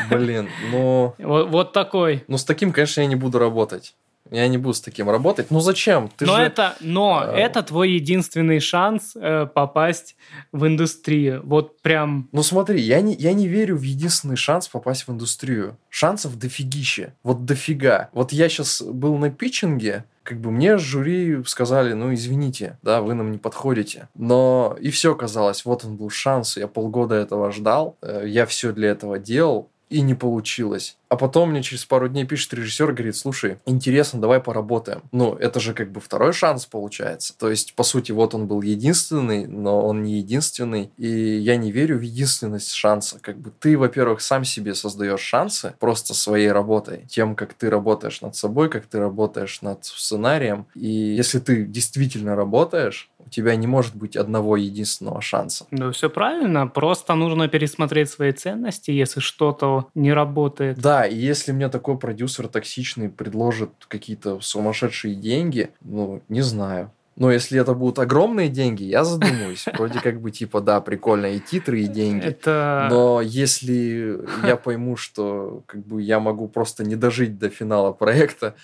Блин, 0.09 0.49
ну... 0.71 1.15
Вот, 1.27 1.49
вот 1.49 1.73
такой. 1.73 2.23
Ну, 2.27 2.37
с 2.37 2.45
таким, 2.45 2.71
конечно, 2.71 3.01
я 3.01 3.07
не 3.07 3.15
буду 3.15 3.39
работать. 3.39 3.95
Я 4.31 4.47
не 4.47 4.57
буду 4.57 4.73
с 4.73 4.81
таким 4.81 5.09
работать. 5.09 5.51
Ну 5.51 5.59
зачем? 5.59 6.09
Ты 6.15 6.25
но 6.25 6.37
же... 6.37 6.43
это, 6.43 6.75
но 6.79 7.19
а... 7.23 7.33
это 7.33 7.63
твой 7.63 7.91
единственный 7.91 8.59
шанс 8.59 9.15
э, 9.15 9.47
попасть 9.53 10.15
в 10.51 10.65
индустрию. 10.65 11.41
Вот 11.43 11.81
прям. 11.81 12.29
Ну 12.31 12.43
смотри, 12.43 12.81
я 12.81 13.01
не, 13.01 13.15
я 13.15 13.33
не 13.33 13.47
верю 13.47 13.77
в 13.77 13.81
единственный 13.81 14.37
шанс 14.37 14.67
попасть 14.67 15.07
в 15.07 15.11
индустрию. 15.11 15.77
Шансов 15.89 16.37
дофигища. 16.37 17.13
Вот 17.23 17.45
дофига. 17.45 18.09
Вот 18.13 18.31
я 18.31 18.49
сейчас 18.49 18.81
был 18.81 19.17
на 19.17 19.29
питчинге, 19.29 20.05
как 20.27 20.41
бы 20.41 20.51
мне 20.51 20.77
жюри 20.77 21.41
сказали, 21.45 21.93
ну 21.93 22.13
извините, 22.13 22.77
да, 22.81 23.01
вы 23.01 23.13
нам 23.13 23.31
не 23.31 23.37
подходите. 23.37 24.09
Но 24.13 24.75
и 24.77 24.89
все 24.91 25.15
казалось, 25.15 25.63
вот 25.63 25.85
он 25.85 25.95
был 25.95 26.09
шанс, 26.09 26.57
я 26.57 26.67
полгода 26.67 27.15
этого 27.15 27.49
ждал, 27.53 27.95
э, 28.01 28.25
я 28.27 28.45
все 28.45 28.73
для 28.73 28.89
этого 28.89 29.19
делал, 29.19 29.69
и 29.89 30.01
не 30.01 30.13
получилось. 30.13 30.97
А 31.09 31.15
потом 31.15 31.51
мне 31.51 31.63
через 31.63 31.85
пару 31.85 32.09
дней 32.09 32.25
пишет 32.25 32.53
режиссер, 32.53 32.91
говорит, 32.91 33.15
слушай, 33.15 33.59
интересно, 33.65 34.19
давай 34.19 34.41
поработаем. 34.41 35.03
Ну, 35.11 35.35
это 35.35 35.59
же 35.59 35.73
как 35.73 35.91
бы 35.91 36.01
второй 36.01 36.33
шанс 36.33 36.65
получается. 36.65 37.33
То 37.37 37.49
есть, 37.49 37.75
по 37.75 37.83
сути, 37.83 38.11
вот 38.11 38.35
он 38.35 38.47
был 38.47 38.61
единственный, 38.61 39.47
но 39.47 39.85
он 39.85 40.03
не 40.03 40.17
единственный. 40.17 40.91
И 40.97 41.07
я 41.07 41.55
не 41.55 41.71
верю 41.71 41.97
в 41.97 42.01
единственность 42.01 42.71
шанса. 42.71 43.19
Как 43.21 43.37
бы 43.37 43.51
ты, 43.57 43.77
во-первых, 43.77 44.21
сам 44.21 44.43
себе 44.43 44.75
создаешь 44.75 45.21
шансы 45.21 45.75
просто 45.79 46.13
своей 46.13 46.51
работой. 46.51 47.05
Тем, 47.07 47.35
как 47.35 47.53
ты 47.53 47.69
работаешь 47.69 48.21
над 48.21 48.35
собой, 48.35 48.69
как 48.69 48.85
ты 48.85 48.99
работаешь 48.99 49.61
над 49.61 49.85
сценарием. 49.85 50.67
И 50.75 50.87
если 50.87 51.39
ты 51.39 51.63
действительно 51.63 52.35
работаешь, 52.35 53.09
у 53.27 53.29
тебя 53.29 53.55
не 53.55 53.67
может 53.67 53.95
быть 53.95 54.15
одного 54.15 54.55
единственного 54.55 55.21
шанса. 55.21 55.65
Ну, 55.71 55.91
все 55.91 56.09
правильно. 56.09 56.67
Просто 56.67 57.13
нужно 57.15 57.49
пересмотреть 57.49 58.09
свои 58.09 58.31
ценности, 58.31 58.91
если 58.91 59.19
что-то 59.19 59.87
не 59.95 60.13
работает. 60.13 60.79
Да, 60.79 61.05
и 61.05 61.15
если 61.15 61.51
мне 61.51 61.67
такой 61.67 61.97
продюсер 61.97 62.47
токсичный 62.47 63.09
предложит 63.09 63.71
какие-то 63.87 64.39
сумасшедшие 64.39 65.15
деньги, 65.15 65.71
ну, 65.81 66.21
не 66.29 66.41
знаю. 66.41 66.91
Но 67.17 67.31
если 67.31 67.59
это 67.59 67.73
будут 67.73 67.97
огромные 67.97 68.47
деньги, 68.47 68.83
я 68.83 69.03
задумаюсь. 69.03 69.65
Вроде 69.73 69.99
как 69.99 70.21
бы 70.21 70.31
типа, 70.31 70.61
да, 70.61 70.79
прикольно 70.79 71.25
и 71.25 71.39
титры, 71.39 71.81
и 71.81 71.87
деньги. 71.87 72.27
Это... 72.27 72.87
Но 72.91 73.21
если 73.21 74.21
я 74.45 74.55
пойму, 74.55 74.95
что 74.95 75.63
как 75.65 75.85
бы 75.85 76.01
я 76.01 76.19
могу 76.19 76.47
просто 76.47 76.83
не 76.85 76.95
дожить 76.95 77.39
до 77.39 77.49
финала 77.49 77.91
проекта 77.91 78.55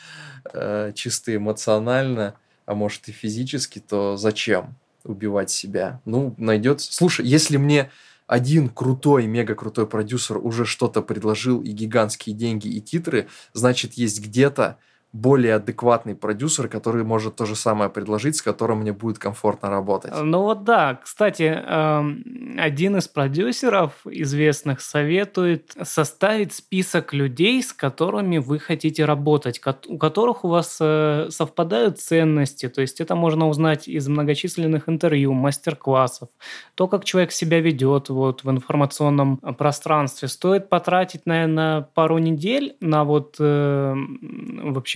э, 0.54 0.91
чисто 0.93 1.36
эмоционально, 1.36 2.36
а 2.65 2.76
может 2.76 3.08
и 3.10 3.12
физически, 3.12 3.80
то 3.80 4.17
зачем 4.17 4.76
убивать 5.04 5.49
себя? 5.49 6.02
Ну, 6.06 6.36
найдется. 6.38 6.93
Слушай, 6.93 7.26
если 7.26 7.58
мне 7.58 7.89
один 8.28 8.69
крутой, 8.69 9.28
мега 9.28 9.56
крутой 9.56 9.88
продюсер 9.88 10.38
уже 10.38 10.65
что-то 10.65 11.02
предложил, 11.02 11.62
и 11.62 11.71
гигантские 11.71 12.36
деньги, 12.36 12.67
и 12.67 12.82
титры, 12.82 13.28
значит, 13.54 13.93
есть 13.93 14.21
где-то 14.21 14.78
более 15.13 15.56
адекватный 15.56 16.15
продюсер, 16.15 16.67
который 16.67 17.04
может 17.04 17.36
то 17.36 17.45
же 17.45 17.56
самое 17.56 17.91
предложить, 17.91 18.36
с 18.36 18.41
которым 18.41 18.80
мне 18.80 18.93
будет 18.93 19.19
комфортно 19.19 19.69
работать. 19.69 20.12
Ну 20.19 20.41
вот 20.41 20.63
да, 20.63 20.99
кстати, 21.04 21.43
эм, 21.43 22.56
один 22.58 22.97
из 22.97 23.08
продюсеров 23.08 23.91
известных 24.06 24.82
советует 24.82 25.76
составить 25.84 26.54
список 26.54 27.13
людей, 27.13 27.62
с 27.62 27.73
которыми 27.73 28.39
вы 28.39 28.58
хотите 28.58 29.06
работать, 29.06 29.62
у 29.88 29.99
которых 29.99 30.45
у 30.45 30.47
вас 30.47 30.80
э, 30.82 31.28
совпадают 31.30 31.99
ценности, 31.99 32.67
то 32.67 32.82
есть 32.82 32.99
это 32.99 33.15
можно 33.15 33.47
узнать 33.47 33.88
из 33.88 34.08
многочисленных 34.08 34.89
интервью, 34.89 35.34
мастер-классов, 35.34 36.30
то, 36.73 36.88
как 36.88 37.06
человек 37.06 37.32
себя 37.32 37.60
ведет 37.60 38.10
вот 38.10 38.43
в 38.43 38.49
информационном 38.49 39.38
пространстве. 39.38 40.28
Стоит 40.28 40.69
потратить, 40.69 41.28
наверное, 41.28 41.82
пару 41.82 42.17
недель 42.17 42.76
на 42.80 43.04
вот 43.04 43.36
э, 43.39 43.95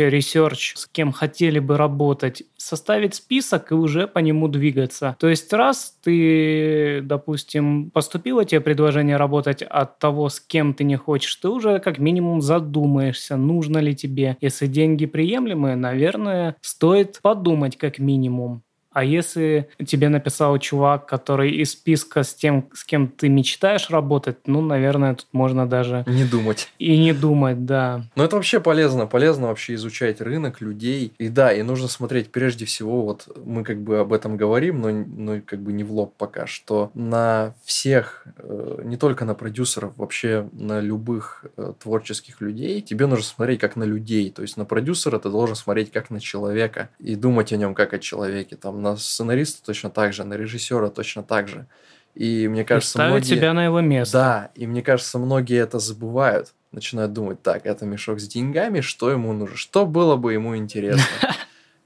research, 0.10 0.73
с 0.76 0.88
кем 0.88 1.12
хотели 1.12 1.60
бы 1.60 1.78
работать, 1.78 2.43
составить 2.58 3.15
список 3.15 3.72
и 3.72 3.76
уже 3.76 4.08
по 4.08 4.20
нему 4.20 4.48
двигаться. 4.48 5.15
То 5.20 5.28
есть 5.30 5.52
раз 5.54 5.98
ты, 6.04 7.02
допустим, 7.04 7.91
поступило 7.91 8.46
тебе 8.46 8.62
предложение 8.62 9.17
работать 9.17 9.62
от 9.63 10.00
того, 10.00 10.30
с 10.30 10.39
кем 10.39 10.74
ты 10.74 10.84
не 10.84 10.96
хочешь, 10.96 11.36
ты 11.36 11.50
уже 11.50 11.80
как 11.80 12.00
минимум 12.00 12.41
задумаешься, 12.41 13.38
нужно 13.38 13.78
ли 13.80 13.96
тебе. 13.96 14.38
Если 14.41 14.67
деньги 14.67 15.06
приемлемые, 15.06 15.76
наверное, 15.76 16.56
стоит 16.62 17.20
подумать 17.22 17.78
как 17.78 18.00
минимум. 18.00 18.63
А 18.97 19.03
если 19.03 19.69
тебе 19.86 20.10
написал 20.10 20.57
чувак, 20.57 21.05
который 21.05 21.51
из 21.51 21.73
списка 21.73 22.23
с 22.23 22.33
тем, 22.33 22.67
с 22.73 22.83
кем 22.83 23.10
ты 23.10 23.29
мечтаешь 23.29 23.91
работать, 23.91 24.38
ну, 24.47 24.60
наверное, 24.60 25.13
тут 25.13 25.27
можно 25.33 25.69
даже... 25.69 26.03
Не 26.07 26.23
думать. 26.23 26.69
И 26.79 26.97
не 26.97 27.13
думать, 27.13 27.63
да. 27.63 28.01
Но 28.15 28.23
это 28.23 28.38
вообще 28.38 28.60
полезно. 28.60 29.05
Полезно 29.05 29.49
вообще 29.49 29.75
изучать 29.75 30.19
рынок, 30.19 30.62
людей. 30.62 31.13
И 31.19 31.29
да, 31.29 31.53
и 31.53 31.62
нужно 31.62 31.88
смотреть 31.89 32.31
прежде 32.31 32.65
всего, 32.65 33.03
вот 33.03 33.27
мы 33.45 33.63
как 33.63 33.79
бы 33.79 33.99
об 33.99 34.12
этом 34.12 34.36
говорим, 34.36 34.81
но, 34.81 34.89
но 34.89 35.41
как 35.45 35.62
бы 35.62 35.73
не 35.73 35.83
в 35.83 35.91
лоб 35.91 36.15
пока, 36.17 36.47
что 36.47 36.89
на 36.95 37.53
всех, 37.65 38.25
э, 38.38 38.81
не 38.83 38.97
только 38.97 39.25
на 39.25 39.36
продюсеров, 39.36 39.95
вообще 39.95 40.49
на 40.53 40.79
любых 40.79 41.45
э, 41.55 41.73
творческих 41.79 42.41
людей, 42.41 42.81
тебе 42.81 43.05
нужно 43.05 43.25
смотреть 43.25 43.60
как 43.60 43.75
на 43.75 43.83
людей. 43.83 44.31
То 44.31 44.41
есть 44.41 44.57
на 44.57 44.65
продюсера 44.65 45.19
ты 45.19 45.29
должен 45.29 45.55
смотреть 45.55 45.91
как 45.91 46.10
на 46.10 46.19
человека 46.19 46.89
и 46.97 47.15
думать 47.15 47.53
о 47.53 47.57
нем 47.57 47.75
как 47.75 47.93
о 47.93 47.99
человеке. 47.99 48.55
Там 48.55 48.87
на 48.91 48.97
сценариста 48.97 49.65
точно 49.65 49.89
так 49.89 50.13
же, 50.13 50.23
на 50.23 50.36
режиссера 50.36 50.89
точно 50.89 51.23
так 51.23 51.47
же. 51.47 51.67
И 52.15 52.47
мне 52.47 52.65
кажется, 52.65 53.04
и 53.04 53.08
многие... 53.08 53.26
себя 53.26 53.54
на 53.54 53.65
его 53.65 53.80
место. 53.80 54.17
Да, 54.17 54.52
и 54.56 54.65
мне 54.65 54.82
кажется, 54.82 55.19
многие 55.19 55.60
это 55.60 55.80
забывают. 55.80 56.54
Начинают 56.71 57.13
думать, 57.13 57.41
так, 57.41 57.65
это 57.65 57.86
мешок 57.86 58.19
с 58.19 58.28
деньгами, 58.28 58.82
что 58.82 59.12
ему 59.12 59.34
нужно, 59.34 59.56
что 59.56 59.86
было 59.86 60.15
бы 60.15 60.34
ему 60.34 60.58
интересно. 60.58 61.04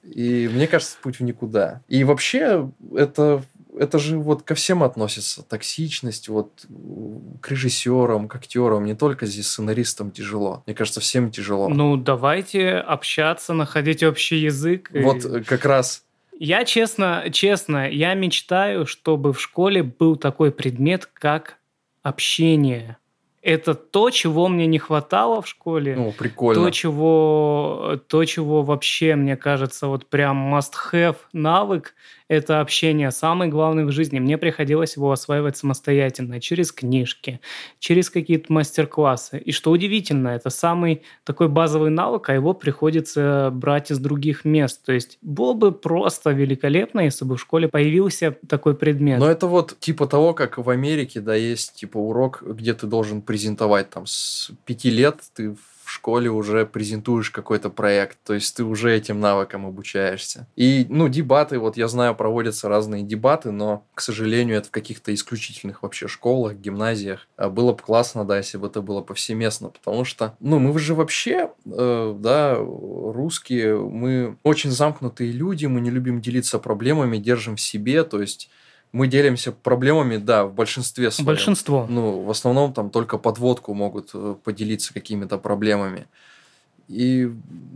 И 0.03 0.49
мне 0.51 0.67
кажется, 0.67 0.97
путь 1.01 1.19
в 1.19 1.23
никуда. 1.23 1.81
И 1.87 2.03
вообще, 2.03 2.71
это 2.95 3.43
это 3.77 3.99
же 3.99 4.17
вот 4.17 4.43
ко 4.43 4.55
всем 4.55 4.83
относится. 4.83 5.43
Токсичность, 5.43 6.27
вот 6.27 6.65
к 7.41 7.49
режиссерам, 7.49 8.27
к 8.27 8.35
актерам. 8.35 8.85
Не 8.85 8.95
только 8.95 9.25
здесь 9.25 9.47
сценаристам 9.47 10.11
тяжело. 10.11 10.63
Мне 10.65 10.75
кажется, 10.75 10.99
всем 10.99 11.31
тяжело. 11.31 11.69
Ну, 11.69 11.95
давайте 11.97 12.73
общаться, 12.75 13.53
находить 13.53 14.03
общий 14.03 14.37
язык. 14.37 14.91
Вот 14.93 15.23
и... 15.23 15.43
как 15.43 15.65
раз 15.65 16.03
я 16.43 16.65
честно, 16.65 17.25
честно, 17.31 17.87
я 17.87 18.15
мечтаю, 18.15 18.87
чтобы 18.87 19.31
в 19.31 19.39
школе 19.39 19.83
был 19.83 20.15
такой 20.15 20.51
предмет, 20.51 21.05
как 21.05 21.59
общение. 22.01 22.97
Это 23.43 23.75
то, 23.75 24.09
чего 24.09 24.47
мне 24.47 24.65
не 24.65 24.79
хватало 24.79 25.43
в 25.43 25.47
школе. 25.47 25.95
Ну, 25.95 26.11
прикольно. 26.11 26.63
То, 26.63 26.71
чего, 26.71 27.99
то, 28.07 28.25
чего 28.25 28.63
вообще, 28.63 29.15
мне 29.15 29.37
кажется, 29.37 29.85
вот 29.85 30.07
прям 30.07 30.55
must-have 30.55 31.17
навык– 31.31 31.93
это 32.31 32.61
общение 32.61 33.11
самый 33.11 33.49
главный 33.49 33.83
в 33.83 33.91
жизни. 33.91 34.17
Мне 34.19 34.37
приходилось 34.37 34.95
его 34.95 35.11
осваивать 35.11 35.57
самостоятельно, 35.57 36.39
через 36.39 36.71
книжки, 36.71 37.41
через 37.77 38.09
какие-то 38.09 38.53
мастер-классы. 38.53 39.37
И 39.37 39.51
что 39.51 39.69
удивительно, 39.69 40.29
это 40.29 40.49
самый 40.49 41.01
такой 41.25 41.49
базовый 41.49 41.89
навык, 41.89 42.29
а 42.29 42.33
его 42.33 42.53
приходится 42.53 43.49
брать 43.51 43.91
из 43.91 43.99
других 43.99 44.45
мест. 44.45 44.81
То 44.85 44.93
есть 44.93 45.17
было 45.21 45.53
бы 45.53 45.73
просто 45.73 46.29
великолепно, 46.29 47.01
если 47.01 47.25
бы 47.25 47.35
в 47.35 47.41
школе 47.41 47.67
появился 47.67 48.37
такой 48.47 48.75
предмет. 48.75 49.19
Но 49.19 49.29
это 49.29 49.47
вот 49.47 49.77
типа 49.81 50.07
того, 50.07 50.33
как 50.33 50.57
в 50.57 50.69
Америке, 50.69 51.19
да, 51.19 51.35
есть 51.35 51.73
типа 51.73 51.97
урок, 51.97 52.43
где 52.47 52.73
ты 52.73 52.87
должен 52.87 53.21
презентовать 53.21 53.89
там 53.89 54.05
с 54.05 54.51
пяти 54.63 54.89
лет, 54.89 55.17
ты 55.35 55.57
школе 55.91 56.29
уже 56.29 56.65
презентуешь 56.65 57.29
какой-то 57.29 57.69
проект, 57.69 58.17
то 58.23 58.33
есть 58.33 58.55
ты 58.55 58.63
уже 58.63 58.95
этим 58.95 59.19
навыкам 59.19 59.65
обучаешься. 59.65 60.47
И, 60.55 60.85
ну, 60.89 61.07
дебаты, 61.07 61.59
вот 61.59 61.77
я 61.77 61.87
знаю, 61.87 62.15
проводятся 62.15 62.69
разные 62.69 63.03
дебаты, 63.03 63.51
но, 63.51 63.85
к 63.93 64.01
сожалению, 64.01 64.57
это 64.57 64.67
в 64.67 64.71
каких-то 64.71 65.13
исключительных 65.13 65.83
вообще 65.83 66.07
школах, 66.07 66.55
гимназиях. 66.55 67.27
А 67.37 67.49
было 67.49 67.73
бы 67.73 67.79
классно, 67.79 68.25
да, 68.25 68.37
если 68.37 68.57
бы 68.57 68.67
это 68.67 68.81
было 68.81 69.01
повсеместно, 69.01 69.69
потому 69.69 70.05
что, 70.05 70.35
ну, 70.39 70.59
мы 70.59 70.77
же 70.79 70.95
вообще, 70.95 71.51
э, 71.65 72.15
да, 72.17 72.55
русские, 72.57 73.77
мы 73.77 74.37
очень 74.43 74.71
замкнутые 74.71 75.31
люди, 75.31 75.65
мы 75.65 75.81
не 75.81 75.89
любим 75.89 76.21
делиться 76.21 76.59
проблемами, 76.59 77.17
держим 77.17 77.55
в 77.55 77.61
себе, 77.61 78.03
то 78.03 78.21
есть 78.21 78.49
мы 78.91 79.07
делимся 79.07 79.51
проблемами, 79.51 80.17
да, 80.17 80.45
в 80.45 80.53
большинстве 80.53 81.11
своем. 81.11 81.25
Большинство. 81.25 81.85
Ну, 81.89 82.23
в 82.23 82.29
основном 82.29 82.73
там 82.73 82.89
только 82.89 83.17
подводку 83.17 83.73
могут 83.73 84.11
э, 84.13 84.35
поделиться 84.43 84.93
какими-то 84.93 85.37
проблемами. 85.37 86.07
И 86.87 87.31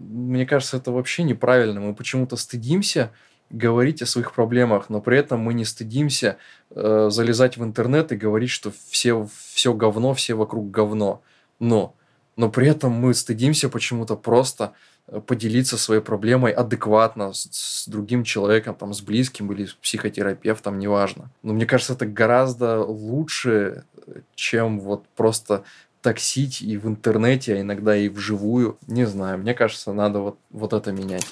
мне 0.09 0.45
кажется, 0.45 0.77
это 0.77 0.91
вообще 0.91 1.23
неправильно. 1.23 1.79
Мы 1.79 1.95
почему-то 1.95 2.35
стыдимся 2.35 3.11
говорить 3.49 4.01
о 4.01 4.05
своих 4.05 4.33
проблемах, 4.33 4.89
но 4.89 4.99
при 4.99 5.17
этом 5.17 5.39
мы 5.39 5.53
не 5.53 5.63
стыдимся 5.63 6.37
э, 6.71 7.07
залезать 7.09 7.57
в 7.57 7.63
интернет 7.63 8.11
и 8.11 8.17
говорить, 8.17 8.49
что 8.49 8.73
все, 8.89 9.27
все 9.53 9.73
говно, 9.73 10.13
все 10.13 10.33
вокруг 10.33 10.69
говно. 10.69 11.21
Но, 11.59 11.95
но 12.35 12.49
при 12.49 12.67
этом 12.67 12.91
мы 12.91 13.13
стыдимся 13.13 13.69
почему-то 13.69 14.17
просто 14.17 14.73
поделиться 15.27 15.77
своей 15.77 16.01
проблемой 16.01 16.51
адекватно 16.51 17.33
с, 17.33 17.47
с 17.51 17.87
другим 17.87 18.23
человеком, 18.23 18.75
там, 18.75 18.93
с 18.93 19.01
близким 19.01 19.51
или 19.51 19.65
с 19.65 19.73
психотерапевтом, 19.73 20.79
неважно. 20.79 21.29
Но 21.43 21.53
мне 21.53 21.65
кажется, 21.65 21.93
это 21.93 22.05
гораздо 22.05 22.83
лучше, 22.83 23.83
чем 24.35 24.79
вот 24.79 25.07
просто 25.15 25.63
таксить 26.01 26.61
и 26.61 26.77
в 26.77 26.87
интернете, 26.87 27.55
а 27.55 27.61
иногда 27.61 27.95
и 27.95 28.09
вживую. 28.09 28.77
Не 28.87 29.05
знаю, 29.05 29.39
мне 29.39 29.53
кажется, 29.53 29.93
надо 29.93 30.19
вот, 30.19 30.37
вот 30.51 30.73
это 30.73 30.91
менять. 30.91 31.25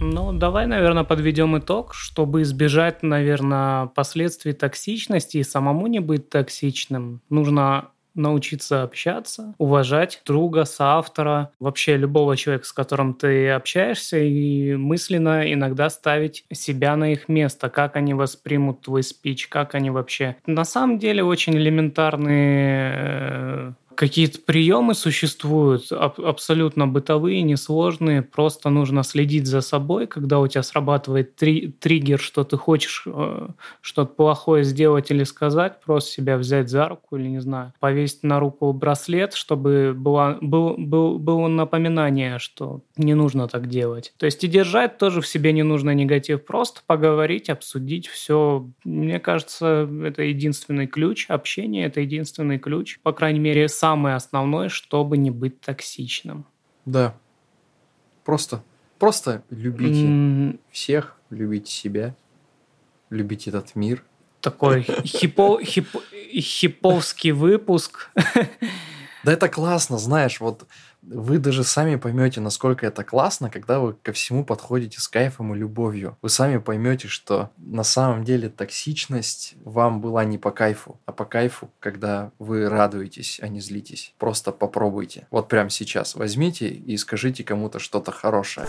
Ну, 0.00 0.32
давай, 0.32 0.66
наверное, 0.68 1.02
подведем 1.02 1.58
итог, 1.58 1.92
чтобы 1.92 2.42
избежать, 2.42 3.02
наверное, 3.02 3.86
последствий 3.86 4.52
токсичности 4.52 5.38
и 5.38 5.42
самому 5.42 5.88
не 5.88 5.98
быть 5.98 6.28
токсичным. 6.28 7.20
Нужно 7.30 7.88
научиться 8.18 8.82
общаться, 8.82 9.54
уважать 9.58 10.20
друга, 10.26 10.64
соавтора, 10.64 11.50
вообще 11.58 11.96
любого 11.96 12.36
человека, 12.36 12.66
с 12.66 12.72
которым 12.72 13.14
ты 13.14 13.50
общаешься, 13.50 14.18
и 14.18 14.74
мысленно 14.74 15.50
иногда 15.52 15.88
ставить 15.88 16.44
себя 16.52 16.96
на 16.96 17.12
их 17.12 17.28
место, 17.28 17.70
как 17.70 17.96
они 17.96 18.14
воспримут 18.14 18.82
твой 18.82 19.02
спич, 19.02 19.48
как 19.48 19.74
они 19.74 19.90
вообще... 19.90 20.36
На 20.46 20.64
самом 20.64 20.98
деле 20.98 21.24
очень 21.24 21.56
элементарные 21.56 22.92
э, 22.96 23.72
Какие-то 23.98 24.38
приемы 24.38 24.94
существуют, 24.94 25.90
аб- 25.90 26.20
абсолютно 26.20 26.86
бытовые, 26.86 27.42
несложные. 27.42 28.22
Просто 28.22 28.70
нужно 28.70 29.02
следить 29.02 29.48
за 29.48 29.60
собой, 29.60 30.06
когда 30.06 30.38
у 30.38 30.46
тебя 30.46 30.62
срабатывает 30.62 31.34
три- 31.34 31.72
триггер, 31.72 32.20
что 32.20 32.44
ты 32.44 32.56
хочешь 32.56 33.02
э, 33.06 33.48
что-то 33.80 34.14
плохое 34.14 34.62
сделать 34.62 35.10
или 35.10 35.24
сказать, 35.24 35.80
просто 35.84 36.12
себя 36.12 36.36
взять 36.36 36.68
за 36.68 36.86
руку 36.86 37.16
или, 37.16 37.26
не 37.26 37.40
знаю, 37.40 37.72
повесить 37.80 38.22
на 38.22 38.38
руку 38.38 38.72
браслет, 38.72 39.34
чтобы 39.34 39.94
было, 39.96 40.38
был, 40.40 40.76
был, 40.78 41.18
было 41.18 41.48
напоминание, 41.48 42.38
что 42.38 42.82
не 42.96 43.14
нужно 43.14 43.48
так 43.48 43.68
делать. 43.68 44.12
То 44.16 44.26
есть 44.26 44.44
и 44.44 44.46
держать 44.46 44.98
тоже 44.98 45.20
в 45.20 45.26
себе 45.26 45.52
не 45.52 45.64
нужно 45.64 45.92
негатив, 45.92 46.44
просто 46.44 46.82
поговорить, 46.86 47.50
обсудить 47.50 48.06
все. 48.06 48.64
Мне 48.84 49.18
кажется, 49.18 49.90
это 50.04 50.22
единственный 50.22 50.86
ключ. 50.86 51.26
Общение– 51.28 51.86
это 51.86 52.00
единственный 52.00 52.60
ключ. 52.60 53.00
По 53.02 53.12
крайней 53.12 53.40
мере, 53.40 53.66
сам 53.66 53.87
самое 53.88 54.16
основное, 54.16 54.68
чтобы 54.68 55.16
не 55.16 55.30
быть 55.30 55.62
токсичным. 55.62 56.44
Да. 56.84 57.14
Просто, 58.22 58.62
просто 58.98 59.42
любите 59.48 60.04
mm. 60.04 60.60
всех, 60.70 61.16
любите 61.30 61.70
себя, 61.70 62.14
любите 63.08 63.48
этот 63.48 63.74
мир. 63.74 64.04
Такой 64.42 64.82
хипо, 64.82 65.58
хип, 65.64 65.88
хиповский 66.32 67.30
выпуск. 67.30 68.10
Да 69.24 69.32
это 69.32 69.48
классно, 69.48 69.98
знаешь, 69.98 70.38
вот 70.40 70.66
Вы 71.02 71.38
даже 71.38 71.64
сами 71.64 71.96
поймете, 71.96 72.40
насколько 72.40 72.86
это 72.86 73.04
классно, 73.04 73.50
когда 73.50 73.78
вы 73.80 73.94
ко 73.94 74.12
всему 74.12 74.44
подходите 74.44 75.00
с 75.00 75.08
кайфом 75.08 75.54
и 75.54 75.58
любовью. 75.58 76.16
Вы 76.22 76.28
сами 76.28 76.58
поймете, 76.58 77.08
что 77.08 77.50
на 77.56 77.84
самом 77.84 78.24
деле 78.24 78.48
токсичность 78.48 79.54
вам 79.64 80.00
была 80.00 80.24
не 80.24 80.38
по 80.38 80.50
кайфу, 80.50 81.00
а 81.06 81.12
по 81.12 81.24
кайфу, 81.24 81.70
когда 81.80 82.32
вы 82.38 82.68
радуетесь, 82.68 83.38
а 83.42 83.48
не 83.48 83.60
злитесь. 83.60 84.14
Просто 84.18 84.52
попробуйте. 84.52 85.26
Вот 85.30 85.48
прямо 85.48 85.70
сейчас 85.70 86.14
возьмите 86.14 86.68
и 86.68 86.96
скажите 86.96 87.44
кому-то 87.44 87.78
что-то 87.78 88.12
хорошее. 88.12 88.68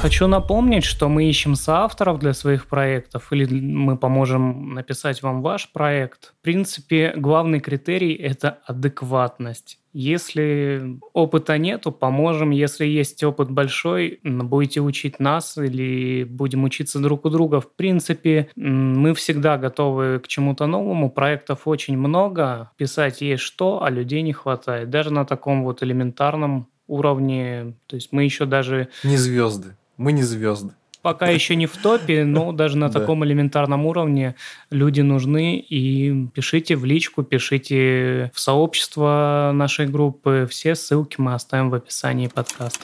Хочу 0.00 0.26
напомнить, 0.26 0.84
что 0.84 1.10
мы 1.10 1.28
ищем 1.28 1.54
соавторов 1.54 2.18
для 2.20 2.32
своих 2.32 2.68
проектов, 2.68 3.30
или 3.34 3.60
мы 3.60 3.98
поможем 3.98 4.72
написать 4.72 5.22
вам 5.22 5.42
ваш 5.42 5.70
проект. 5.72 6.32
В 6.40 6.42
принципе, 6.42 7.12
главный 7.14 7.60
критерий– 7.60 8.14
это 8.14 8.60
адекватность. 8.64 9.78
Если 9.92 10.98
опыта 11.12 11.58
нету, 11.58 11.92
поможем. 11.92 12.48
Если 12.48 12.86
есть 12.86 13.22
опыт 13.22 13.50
большой, 13.50 14.20
будете 14.22 14.80
учить 14.80 15.20
нас 15.20 15.58
или 15.58 16.24
будем 16.24 16.64
учиться 16.64 16.98
друг 16.98 17.26
у 17.26 17.28
друга. 17.28 17.60
В 17.60 17.70
принципе, 17.70 18.48
мы 18.56 19.12
всегда 19.12 19.58
готовы 19.58 20.18
к 20.20 20.28
чему-то 20.28 20.66
новому. 20.66 21.10
Проектов 21.10 21.68
очень 21.68 21.98
много. 21.98 22.70
Писать 22.78 23.20
есть 23.20 23.42
что, 23.42 23.82
а 23.82 23.90
людей 23.90 24.22
не 24.22 24.32
хватает. 24.32 24.88
Даже 24.88 25.12
на 25.12 25.26
таком 25.26 25.62
вот 25.62 25.82
элементарном 25.82 26.68
уровне. 26.86 27.74
То 27.86 27.96
есть 27.96 28.12
мы 28.12 28.24
еще 28.24 28.46
даже... 28.46 28.88
Не 29.04 29.18
звезды. 29.18 29.76
Мы 30.00 30.12
не 30.12 30.22
звезды. 30.22 30.72
Пока 31.02 31.28
еще 31.28 31.56
не 31.56 31.66
в 31.66 31.76
топе, 31.76 32.24
но 32.24 32.52
даже 32.60 32.78
на 32.78 32.88
таком 32.88 33.22
элементарном 33.22 33.84
уровне 33.84 34.34
люди 34.70 35.02
нужны. 35.02 35.58
И 35.58 36.26
пишите 36.32 36.74
в 36.74 36.86
личку, 36.86 37.22
пишите 37.22 38.30
в 38.32 38.40
сообщество 38.40 39.50
нашей 39.52 39.86
группы. 39.88 40.48
Все 40.48 40.74
ссылки 40.74 41.16
мы 41.18 41.34
оставим 41.34 41.68
в 41.68 41.74
описании 41.74 42.28
подкаста. 42.28 42.80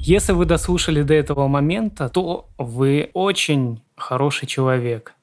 Если 0.00 0.32
вы 0.32 0.44
дослушали 0.44 1.02
до 1.02 1.14
этого 1.14 1.46
момента, 1.46 2.08
то 2.08 2.48
вы 2.58 3.10
очень 3.14 3.80
хороший 3.96 4.48
человек. 4.48 5.14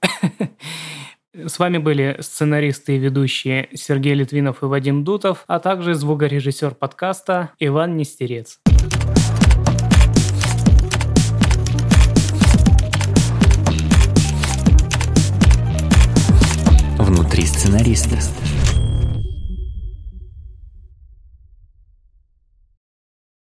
С 1.33 1.59
вами 1.59 1.77
были 1.77 2.15
сценаристы 2.21 2.95
и 2.95 2.99
ведущие 2.99 3.67
Сергей 3.73 4.13
Литвинов 4.13 4.63
и 4.63 4.65
Вадим 4.65 5.03
Дутов, 5.03 5.43
а 5.47 5.59
также 5.59 5.93
звукорежиссер 5.93 6.75
подкаста 6.75 7.51
Иван 7.59 7.97
Нестерец. 7.97 8.59
Сценариста. 17.61 18.17